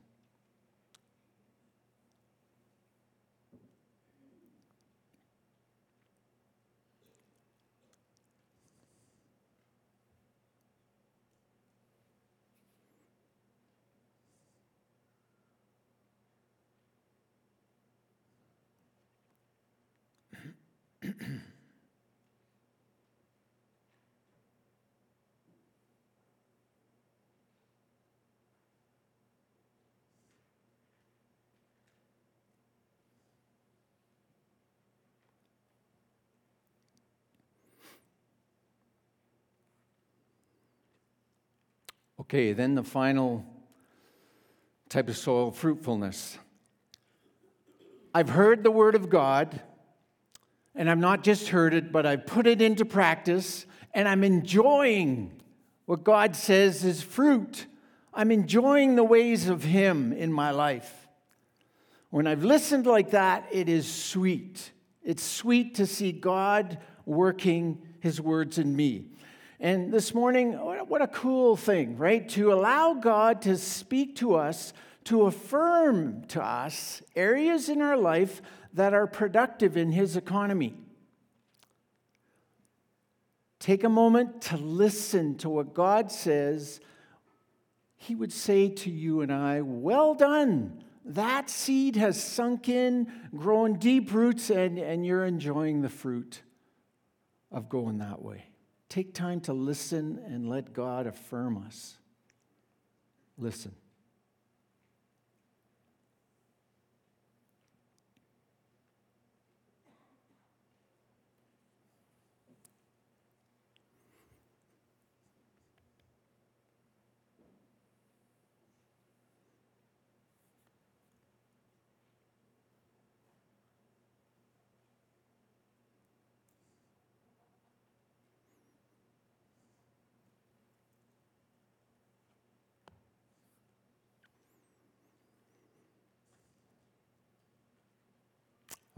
Okay, 42.33 42.51
then 42.51 42.73
the 42.73 42.83
final 42.83 43.45
type 44.89 45.07
of 45.07 45.15
soil 45.15 45.51
fruitfulness. 45.51 46.39
I've 48.11 48.29
heard 48.29 48.63
the 48.63 48.71
word 48.71 48.95
of 48.95 49.07
God, 49.07 49.61
and 50.73 50.89
I've 50.89 50.97
not 50.97 51.23
just 51.23 51.49
heard 51.49 51.75
it, 51.75 51.91
but 51.91 52.07
I've 52.07 52.25
put 52.25 52.47
it 52.47 52.59
into 52.59 52.85
practice, 52.85 53.67
and 53.93 54.07
I'm 54.07 54.23
enjoying 54.23 55.43
what 55.85 56.03
God 56.03 56.35
says 56.35 56.83
is 56.83 57.03
fruit. 57.03 57.67
I'm 58.15 58.31
enjoying 58.31 58.95
the 58.95 59.03
ways 59.03 59.47
of 59.47 59.63
Him 59.63 60.11
in 60.11 60.33
my 60.33 60.49
life. 60.49 61.07
When 62.09 62.25
I've 62.25 62.43
listened 62.43 62.87
like 62.87 63.11
that, 63.11 63.45
it 63.51 63.69
is 63.69 63.87
sweet. 63.87 64.71
It's 65.03 65.21
sweet 65.21 65.75
to 65.75 65.85
see 65.85 66.11
God 66.11 66.79
working 67.05 67.79
His 67.99 68.19
words 68.19 68.57
in 68.57 68.75
me. 68.75 69.11
And 69.63 69.93
this 69.93 70.13
morning, 70.13 70.55
what 70.55 71.01
a 71.01 71.07
cool 71.07 71.55
thing, 71.55 71.95
right? 71.95 72.27
To 72.31 72.51
allow 72.51 72.95
God 72.95 73.43
to 73.43 73.55
speak 73.55 74.17
to 74.17 74.35
us, 74.35 74.73
to 75.05 75.21
affirm 75.21 76.25
to 76.25 76.43
us 76.43 77.01
areas 77.15 77.69
in 77.69 77.81
our 77.81 77.95
life 77.95 78.41
that 78.73 78.93
are 78.93 79.07
productive 79.07 79.77
in 79.77 79.93
His 79.93 80.17
economy. 80.17 80.75
Take 83.59 83.85
a 83.85 83.89
moment 83.89 84.41
to 84.41 84.57
listen 84.57 85.37
to 85.37 85.49
what 85.49 85.73
God 85.73 86.11
says. 86.11 86.81
He 87.95 88.15
would 88.15 88.33
say 88.33 88.67
to 88.67 88.91
you 88.91 89.21
and 89.21 89.31
I, 89.31 89.61
Well 89.61 90.13
done. 90.13 90.83
That 91.05 91.49
seed 91.49 91.95
has 91.95 92.21
sunk 92.21 92.67
in, 92.67 93.09
grown 93.33 93.79
deep 93.79 94.11
roots, 94.11 94.49
and, 94.49 94.77
and 94.77 95.05
you're 95.05 95.23
enjoying 95.23 95.81
the 95.81 95.89
fruit 95.89 96.41
of 97.49 97.69
going 97.69 97.99
that 97.99 98.21
way. 98.21 98.47
Take 98.93 99.15
time 99.15 99.41
to 99.41 99.53
listen 99.53 100.21
and 100.23 100.47
let 100.47 100.71
God 100.71 101.07
affirm 101.07 101.57
us. 101.65 101.97
Listen. 103.39 103.71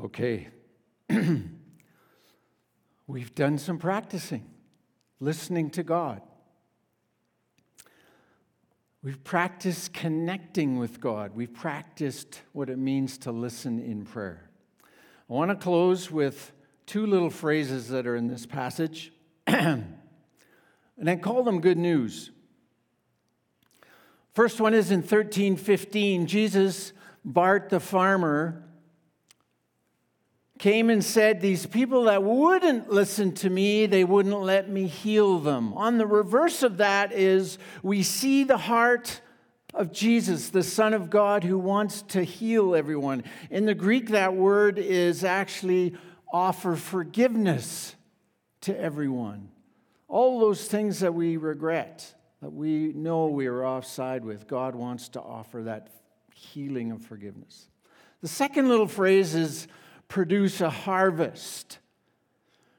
Okay. 0.04 0.50
We've 3.08 3.36
done 3.36 3.58
some 3.58 3.78
practicing, 3.78 4.46
listening 5.20 5.70
to 5.72 5.84
God. 5.84 6.22
We've 9.04 9.24
practiced 9.24 9.94
connecting 9.94 10.80
with 10.80 11.00
God. 11.00 11.36
We've 11.36 11.54
practiced 11.54 12.42
what 12.54 12.72
it 12.72 12.80
means 12.80 13.20
to 13.20 13.32
listen 13.32 13.80
in 13.80 14.04
prayer. 14.04 14.50
I 15.30 15.34
want 15.34 15.52
to 15.52 15.56
close 15.56 16.10
with 16.10 16.52
two 16.88 17.06
little 17.06 17.30
phrases 17.30 17.90
that 17.90 18.08
are 18.08 18.16
in 18.16 18.28
this 18.28 18.48
passage, 18.48 19.14
and 19.48 19.96
I 21.06 21.16
call 21.18 21.44
them 21.44 21.62
good 21.62 21.78
news. 21.78 22.32
First 24.34 24.60
one 24.60 24.74
is 24.74 24.90
in 24.90 25.00
1315. 25.00 26.26
Jesus, 26.26 26.92
Bart 27.24 27.70
the 27.70 27.80
farmer, 27.80 28.65
came 30.58 30.90
and 30.90 31.04
said, 31.04 31.42
These 31.42 31.66
people 31.66 32.06
that 32.06 32.24
wouldn't 32.24 32.90
listen 32.90 33.34
to 33.36 33.50
me, 33.50 33.86
they 33.86 34.04
wouldn't 34.04 34.40
let 34.42 34.70
me 34.70 34.88
heal 34.88 35.40
them. 35.40 35.74
On 35.74 35.98
the 35.98 36.08
reverse 36.08 36.64
of 36.64 36.78
that 36.78 37.12
is 37.12 37.58
we 37.84 38.04
see 38.04 38.44
the 38.44 38.58
heart 38.58 39.22
of 39.74 39.92
Jesus, 39.92 40.50
the 40.50 40.64
Son 40.64 40.94
of 40.94 41.10
God, 41.10 41.44
who 41.44 41.58
wants 41.58 42.02
to 42.04 42.24
heal 42.24 42.76
everyone. 42.76 43.24
In 43.50 43.66
the 43.66 43.76
Greek, 43.76 44.10
that 44.10 44.34
word 44.34 44.80
is 44.80 45.24
actually 45.24 45.96
offer 46.32 46.76
forgiveness 46.76 47.96
to 48.62 48.80
everyone. 48.80 49.50
All 50.08 50.40
those 50.40 50.66
things 50.68 51.00
that 51.00 51.14
we 51.14 51.36
regret, 51.38 52.14
that 52.42 52.54
we 52.54 52.94
know 52.94 53.28
we 53.28 53.48
are 53.48 53.66
offside 53.66 54.24
with, 54.24 54.48
God 54.48 54.76
wants 54.76 55.10
to 55.10 55.22
offer 55.22 55.64
that 55.64 55.90
healing 56.34 56.92
of 56.92 57.02
forgiveness. 57.02 57.68
The 58.22 58.28
second 58.28 58.70
little 58.70 58.88
phrase 58.88 59.36
is 59.36 59.68
produce 60.08 60.62
a 60.62 60.70
harvest. 60.70 61.80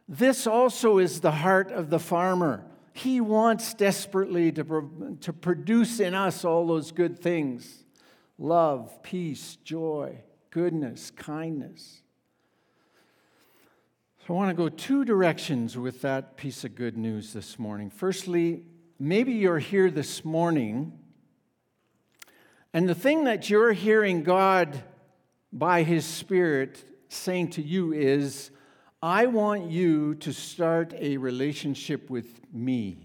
This 0.09 0.47
also 0.47 0.99
is 0.99 1.20
the 1.20 1.33
heart 1.33 1.70
of 1.72 1.91
the 1.91 1.99
farmer. 1.99 2.64
He 2.93 3.20
wants 3.20 3.74
desperately 3.74 4.53
to, 4.53 5.18
to 5.20 5.33
produce 5.33 6.01
in 6.01 6.14
us 6.14 6.45
all 6.45 6.66
those 6.66 6.93
good 6.93 7.18
things 7.18 7.85
love, 8.39 9.03
peace, 9.03 9.57
joy, 9.64 10.18
goodness, 10.51 11.11
kindness. 11.11 12.03
So 14.27 14.35
I 14.35 14.37
want 14.37 14.51
to 14.51 14.55
go 14.55 14.68
two 14.68 15.05
directions 15.05 15.77
with 15.79 16.03
that 16.03 16.37
piece 16.37 16.64
of 16.64 16.74
good 16.74 16.97
news 16.97 17.33
this 17.33 17.59
morning. 17.59 17.91
Firstly, 17.91 18.64
maybe 18.99 19.33
you're 19.33 19.59
here 19.59 19.91
this 19.91 20.24
morning, 20.24 20.99
and 22.72 22.89
the 22.89 22.95
thing 22.95 23.24
that 23.24 23.49
you're 23.49 23.72
hearing 23.72 24.22
God 24.22 24.83
by 25.53 25.83
His 25.83 26.05
Spirit 26.05 26.85
saying 27.09 27.51
to 27.51 27.63
you 27.63 27.93
is, 27.93 28.51
I 29.03 29.27
want 29.27 29.71
you 29.71 30.15
to 30.17 30.33
start 30.33 30.95
a 30.95 31.17
relationship 31.17 32.11
with 32.11 32.41
me. 32.53 32.99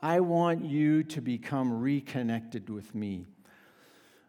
I 0.00 0.20
want 0.20 0.64
you 0.64 1.04
to 1.04 1.20
become 1.20 1.80
reconnected 1.80 2.68
with 2.68 2.94
me. 2.94 3.26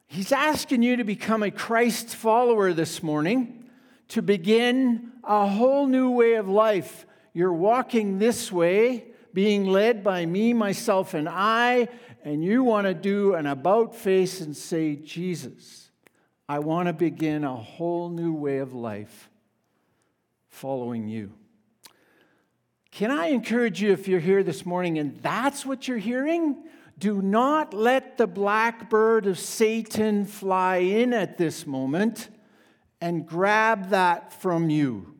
He's 0.07 0.31
asking 0.31 0.83
you 0.83 0.97
to 0.97 1.03
become 1.03 1.41
a 1.41 1.49
Christ 1.49 2.15
follower 2.15 2.73
this 2.73 3.01
morning, 3.01 3.65
to 4.09 4.21
begin 4.21 5.13
a 5.23 5.47
whole 5.47 5.87
new 5.87 6.11
way 6.11 6.35
of 6.35 6.47
life. 6.47 7.07
You're 7.33 7.53
walking 7.53 8.19
this 8.19 8.51
way, 8.51 9.05
being 9.33 9.65
led 9.65 10.03
by 10.03 10.27
me, 10.27 10.53
myself, 10.53 11.15
and 11.15 11.27
I, 11.27 11.87
and 12.23 12.43
you 12.43 12.63
want 12.63 12.85
to 12.85 12.93
do 12.93 13.33
an 13.33 13.47
about 13.47 13.95
face 13.95 14.41
and 14.41 14.55
say, 14.55 14.95
Jesus, 14.95 15.82
I 16.47 16.59
want 16.59 16.87
to 16.87 16.93
begin 16.93 17.43
a 17.43 17.55
whole 17.55 18.09
new 18.09 18.33
way 18.33 18.57
of 18.57 18.73
life 18.73 19.29
following 20.49 21.07
you. 21.07 21.31
Can 22.91 23.09
I 23.09 23.27
encourage 23.27 23.81
you, 23.81 23.91
if 23.91 24.07
you're 24.07 24.19
here 24.19 24.43
this 24.43 24.65
morning 24.65 24.99
and 24.99 25.17
that's 25.21 25.65
what 25.65 25.87
you're 25.87 25.97
hearing, 25.97 26.63
do 26.99 27.21
not 27.21 27.73
let 27.73 28.17
the 28.17 28.27
blackbird 28.27 29.25
of 29.25 29.39
Satan 29.39 30.25
fly 30.25 30.77
in 30.77 31.11
at 31.11 31.37
this 31.37 31.65
moment 31.65 32.29
and 33.01 33.25
grab 33.25 33.89
that 33.89 34.31
from 34.31 34.69
you. 34.69 35.15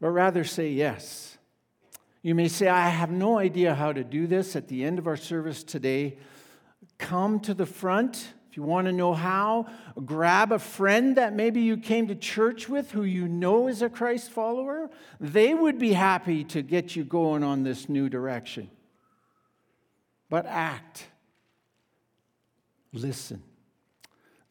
But 0.00 0.10
rather 0.10 0.44
say 0.44 0.70
yes. 0.70 1.36
You 2.22 2.34
may 2.34 2.48
say, 2.48 2.68
I 2.68 2.88
have 2.88 3.10
no 3.10 3.38
idea 3.38 3.74
how 3.74 3.92
to 3.92 4.02
do 4.02 4.26
this 4.26 4.56
at 4.56 4.68
the 4.68 4.82
end 4.82 4.98
of 4.98 5.06
our 5.06 5.16
service 5.16 5.62
today. 5.62 6.16
Come 6.98 7.40
to 7.40 7.54
the 7.54 7.66
front 7.66 8.34
if 8.54 8.58
you 8.58 8.62
want 8.62 8.86
to 8.86 8.92
know 8.92 9.14
how, 9.14 9.66
grab 10.04 10.52
a 10.52 10.60
friend 10.60 11.16
that 11.16 11.34
maybe 11.34 11.60
you 11.60 11.76
came 11.76 12.06
to 12.06 12.14
church 12.14 12.68
with 12.68 12.92
who 12.92 13.02
you 13.02 13.26
know 13.26 13.66
is 13.66 13.82
a 13.82 13.88
Christ 13.88 14.30
follower. 14.30 14.90
They 15.18 15.54
would 15.54 15.76
be 15.76 15.92
happy 15.92 16.44
to 16.44 16.62
get 16.62 16.94
you 16.94 17.02
going 17.02 17.42
on 17.42 17.64
this 17.64 17.88
new 17.88 18.08
direction. 18.08 18.70
But 20.30 20.46
act, 20.46 21.08
listen. 22.92 23.42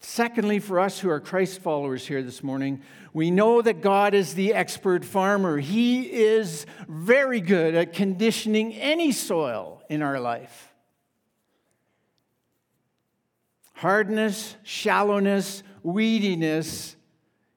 Secondly, 0.02 0.60
for 0.60 0.82
us 0.82 1.00
who 1.00 1.10
are 1.10 1.22
Christ 1.22 1.62
followers 1.62 2.06
here 2.06 2.22
this 2.22 2.44
morning, 2.44 2.82
we 3.14 3.32
know 3.32 3.62
that 3.62 3.80
God 3.80 4.14
is 4.14 4.34
the 4.34 4.54
expert 4.54 5.06
farmer. 5.06 5.60
He 5.60 6.12
is 6.12 6.66
very 6.90 7.40
good 7.40 7.74
at 7.74 7.94
conditioning 7.94 8.74
any 8.74 9.14
soil 9.14 9.82
in 9.90 10.02
our 10.02 10.20
life 10.20 10.73
hardness, 13.84 14.56
shallowness, 14.64 15.62
weediness, 15.84 16.96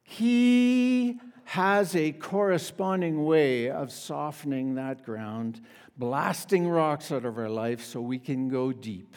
he 0.02 1.20
has 1.44 1.94
a 1.94 2.10
corresponding 2.10 3.24
way 3.24 3.70
of 3.70 3.92
softening 3.92 4.74
that 4.74 5.04
ground, 5.04 5.60
blasting 5.96 6.68
rocks 6.68 7.12
out 7.12 7.24
of 7.24 7.38
our 7.38 7.48
life 7.48 7.80
so 7.84 8.00
we 8.00 8.18
can 8.18 8.48
go 8.48 8.72
deep 8.72 9.14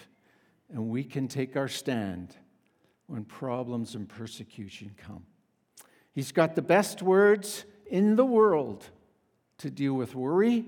and 0.71 0.87
we 0.87 1.03
can 1.03 1.27
take 1.27 1.57
our 1.57 1.67
stand 1.67 2.35
when 3.07 3.25
problems 3.25 3.95
and 3.95 4.07
persecution 4.07 4.91
come. 4.95 5.23
He's 6.11 6.31
got 6.31 6.53
the 6.53 6.61
best 6.61 7.01
words 7.01 7.65
in 7.87 8.17
the 8.17 8.25
world 8.25 8.85
to 9.57 9.71
deal 9.71 9.95
with 9.95 10.13
worry. 10.13 10.63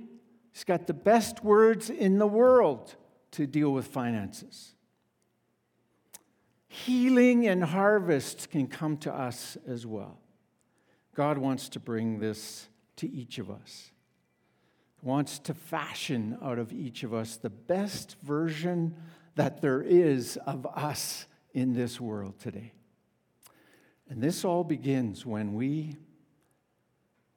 He's 0.51 0.63
got 0.63 0.87
the 0.87 0.95
best 0.95 1.43
words 1.43 1.91
in 1.91 2.17
the 2.17 2.25
world 2.25 2.95
to 3.33 3.45
deal 3.45 3.69
with 3.69 3.85
finances. 3.85 4.70
Healing 6.74 7.49
and 7.49 7.65
harvest 7.65 8.49
can 8.49 8.65
come 8.65 8.95
to 8.99 9.13
us 9.13 9.57
as 9.67 9.86
well. 9.86 10.17
God 11.13 11.38
wants 11.38 11.67
to 11.67 11.82
bring 11.82 12.19
this 12.19 12.69
to 12.95 13.11
each 13.11 13.39
of 13.39 13.51
us. 13.51 13.91
He 15.01 15.05
wants 15.05 15.38
to 15.39 15.53
fashion 15.53 16.38
out 16.41 16.59
of 16.59 16.72
each 16.72 17.03
of 17.03 17.13
us 17.13 17.36
the 17.36 17.49
best 17.49 18.15
version 18.24 18.95
that 19.36 19.61
there 19.61 19.82
is 19.82 20.38
of 20.47 20.65
us 20.65 21.26
in 21.53 21.74
this 21.74 21.99
world 21.99 22.39
today. 22.39 22.72
And 24.09 24.22
this 24.22 24.45
all 24.45 24.63
begins 24.63 25.26
when 25.26 25.53
we 25.53 25.97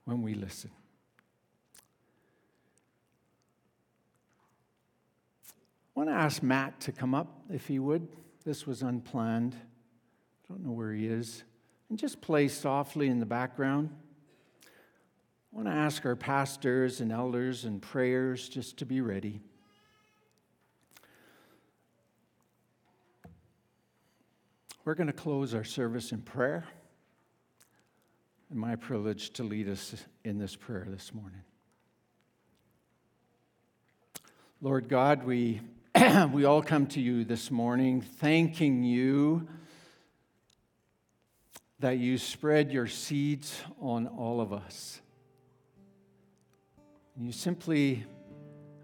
when 0.05 0.23
we 0.23 0.35
listen. 0.35 0.71
I 5.97 5.99
want 5.99 6.09
to 6.09 6.15
ask 6.15 6.41
Matt 6.41 6.79
to 6.83 6.93
come 6.93 7.17
up 7.17 7.43
if 7.51 7.67
he 7.67 7.81
would. 7.81 8.07
This 8.45 8.67
was 8.67 8.83
unplanned. 8.83 9.55
I 9.55 10.53
don't 10.53 10.65
know 10.65 10.73
where 10.73 10.93
he 10.93 11.07
is. 11.07 11.45
And 11.89 11.99
just 11.99 12.21
play 12.21 12.49
softly 12.49 13.09
in 13.09 13.19
the 13.19 13.27
background. 13.27 13.91
I 14.65 15.57
want 15.57 15.69
to 15.69 15.73
ask 15.73 16.05
our 16.05 16.17
pastors 16.17 17.01
and 17.01 17.11
elders 17.11 17.65
and 17.65 17.81
prayers 17.81 18.49
just 18.49 18.79
to 18.79 18.87
be 18.87 19.01
ready. 19.01 19.41
We're 24.85 24.95
going 24.95 25.07
to 25.07 25.15
close 25.15 25.55
our 25.55 25.65
service 25.65 26.13
in 26.13 26.21
prayer. 26.21 26.65
And 28.51 28.59
my 28.59 28.77
privilege 28.77 29.31
to 29.35 29.43
lead 29.43 29.69
us 29.69 29.95
in 30.25 30.39
this 30.39 30.55
prayer 30.55 30.87
this 30.91 31.15
morning. 31.15 31.41
Lord 34.61 34.89
God, 34.89 35.25
we 35.25 35.61
we 36.33 36.45
all 36.45 36.61
come 36.61 36.87
to 36.89 37.01
you 37.01 37.25
this 37.25 37.53
morning 37.53 38.01
thanking 38.01 38.83
you 38.83 39.47
that 41.79 41.99
you 41.99 42.19
spread 42.19 42.73
your 42.73 42.89
seeds 42.89 43.61
on 43.81 44.09
all 44.09 44.41
of 44.41 44.53
us. 44.53 45.01
You 47.17 47.31
simply 47.31 48.05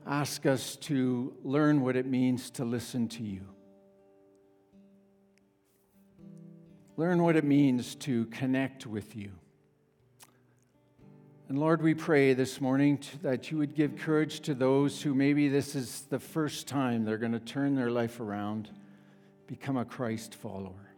ask 0.07 0.47
us 0.47 0.77
to 0.77 1.35
learn 1.43 1.81
what 1.81 1.97
it 1.97 2.07
means 2.07 2.49
to 2.51 2.65
listen 2.65 3.09
to 3.09 3.25
you. 3.25 3.41
Learn 6.97 7.25
what 7.25 7.35
it 7.35 7.45
means 7.45 7.97
to 7.97 8.27
connect 8.27 8.87
with 8.87 9.17
you. 9.17 9.33
And 11.51 11.59
Lord, 11.59 11.83
we 11.83 11.95
pray 11.95 12.33
this 12.33 12.61
morning 12.61 13.01
that 13.23 13.51
you 13.51 13.59
would 13.59 13.75
give 13.75 13.97
courage 13.97 14.39
to 14.43 14.55
those 14.55 15.03
who 15.03 15.15
maybe 15.15 15.49
this 15.49 15.75
is 15.75 16.03
the 16.03 16.21
first 16.21 16.69
time 16.69 17.05
they're 17.05 17.19
going 17.19 17.33
to 17.33 17.41
turn 17.41 17.75
their 17.75 17.91
life 17.91 18.21
around, 18.21 18.71
become 19.49 19.77
a 19.77 19.85
Christ 19.85 20.37
follower. 20.37 20.95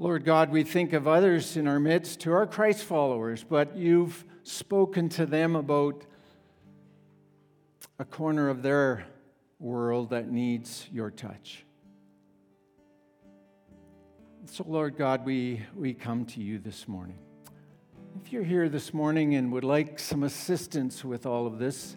Lord 0.00 0.24
God, 0.24 0.50
we 0.50 0.64
think 0.64 0.92
of 0.92 1.06
others 1.06 1.56
in 1.56 1.68
our 1.68 1.78
midst 1.78 2.20
who 2.24 2.32
are 2.32 2.48
Christ 2.48 2.82
followers, 2.82 3.44
but 3.48 3.76
you've 3.76 4.24
spoken 4.42 5.08
to 5.10 5.24
them 5.24 5.54
about 5.54 6.04
a 8.00 8.04
corner 8.04 8.48
of 8.48 8.64
their 8.64 9.04
world 9.60 10.10
that 10.10 10.28
needs 10.28 10.88
your 10.90 11.12
touch. 11.12 11.64
So, 14.46 14.64
Lord 14.66 14.96
God, 14.96 15.24
we, 15.24 15.62
we 15.76 15.94
come 15.94 16.24
to 16.24 16.40
you 16.40 16.58
this 16.58 16.88
morning. 16.88 17.20
If 18.18 18.32
you're 18.32 18.42
here 18.42 18.68
this 18.68 18.92
morning 18.92 19.36
and 19.36 19.52
would 19.52 19.64
like 19.64 19.98
some 19.98 20.24
assistance 20.24 21.04
with 21.04 21.26
all 21.26 21.46
of 21.46 21.58
this, 21.58 21.96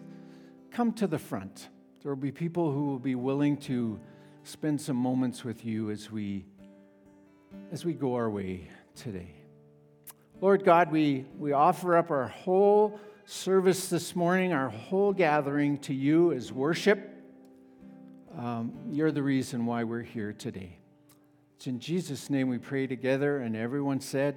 come 0.70 0.92
to 0.94 1.06
the 1.06 1.18
front. 1.18 1.68
There 2.02 2.12
will 2.12 2.20
be 2.20 2.30
people 2.30 2.70
who 2.72 2.86
will 2.86 2.98
be 2.98 3.16
willing 3.16 3.56
to 3.58 3.98
spend 4.44 4.80
some 4.80 4.96
moments 4.96 5.44
with 5.44 5.64
you 5.64 5.90
as 5.90 6.10
we 6.10 6.44
as 7.72 7.84
we 7.84 7.94
go 7.94 8.14
our 8.14 8.30
way 8.30 8.68
today. 8.94 9.34
Lord 10.40 10.64
God, 10.64 10.90
we, 10.90 11.24
we 11.38 11.52
offer 11.52 11.96
up 11.96 12.10
our 12.10 12.28
whole 12.28 12.98
service 13.24 13.88
this 13.88 14.14
morning, 14.14 14.52
our 14.52 14.68
whole 14.68 15.12
gathering 15.12 15.78
to 15.78 15.94
you 15.94 16.32
as 16.32 16.52
worship. 16.52 17.10
Um, 18.36 18.72
you're 18.90 19.12
the 19.12 19.22
reason 19.22 19.66
why 19.66 19.84
we're 19.84 20.02
here 20.02 20.32
today. 20.32 20.78
It's 21.56 21.66
in 21.66 21.78
Jesus' 21.78 22.28
name 22.28 22.48
we 22.48 22.58
pray 22.58 22.86
together, 22.86 23.38
and 23.38 23.56
everyone 23.56 24.00
said, 24.00 24.36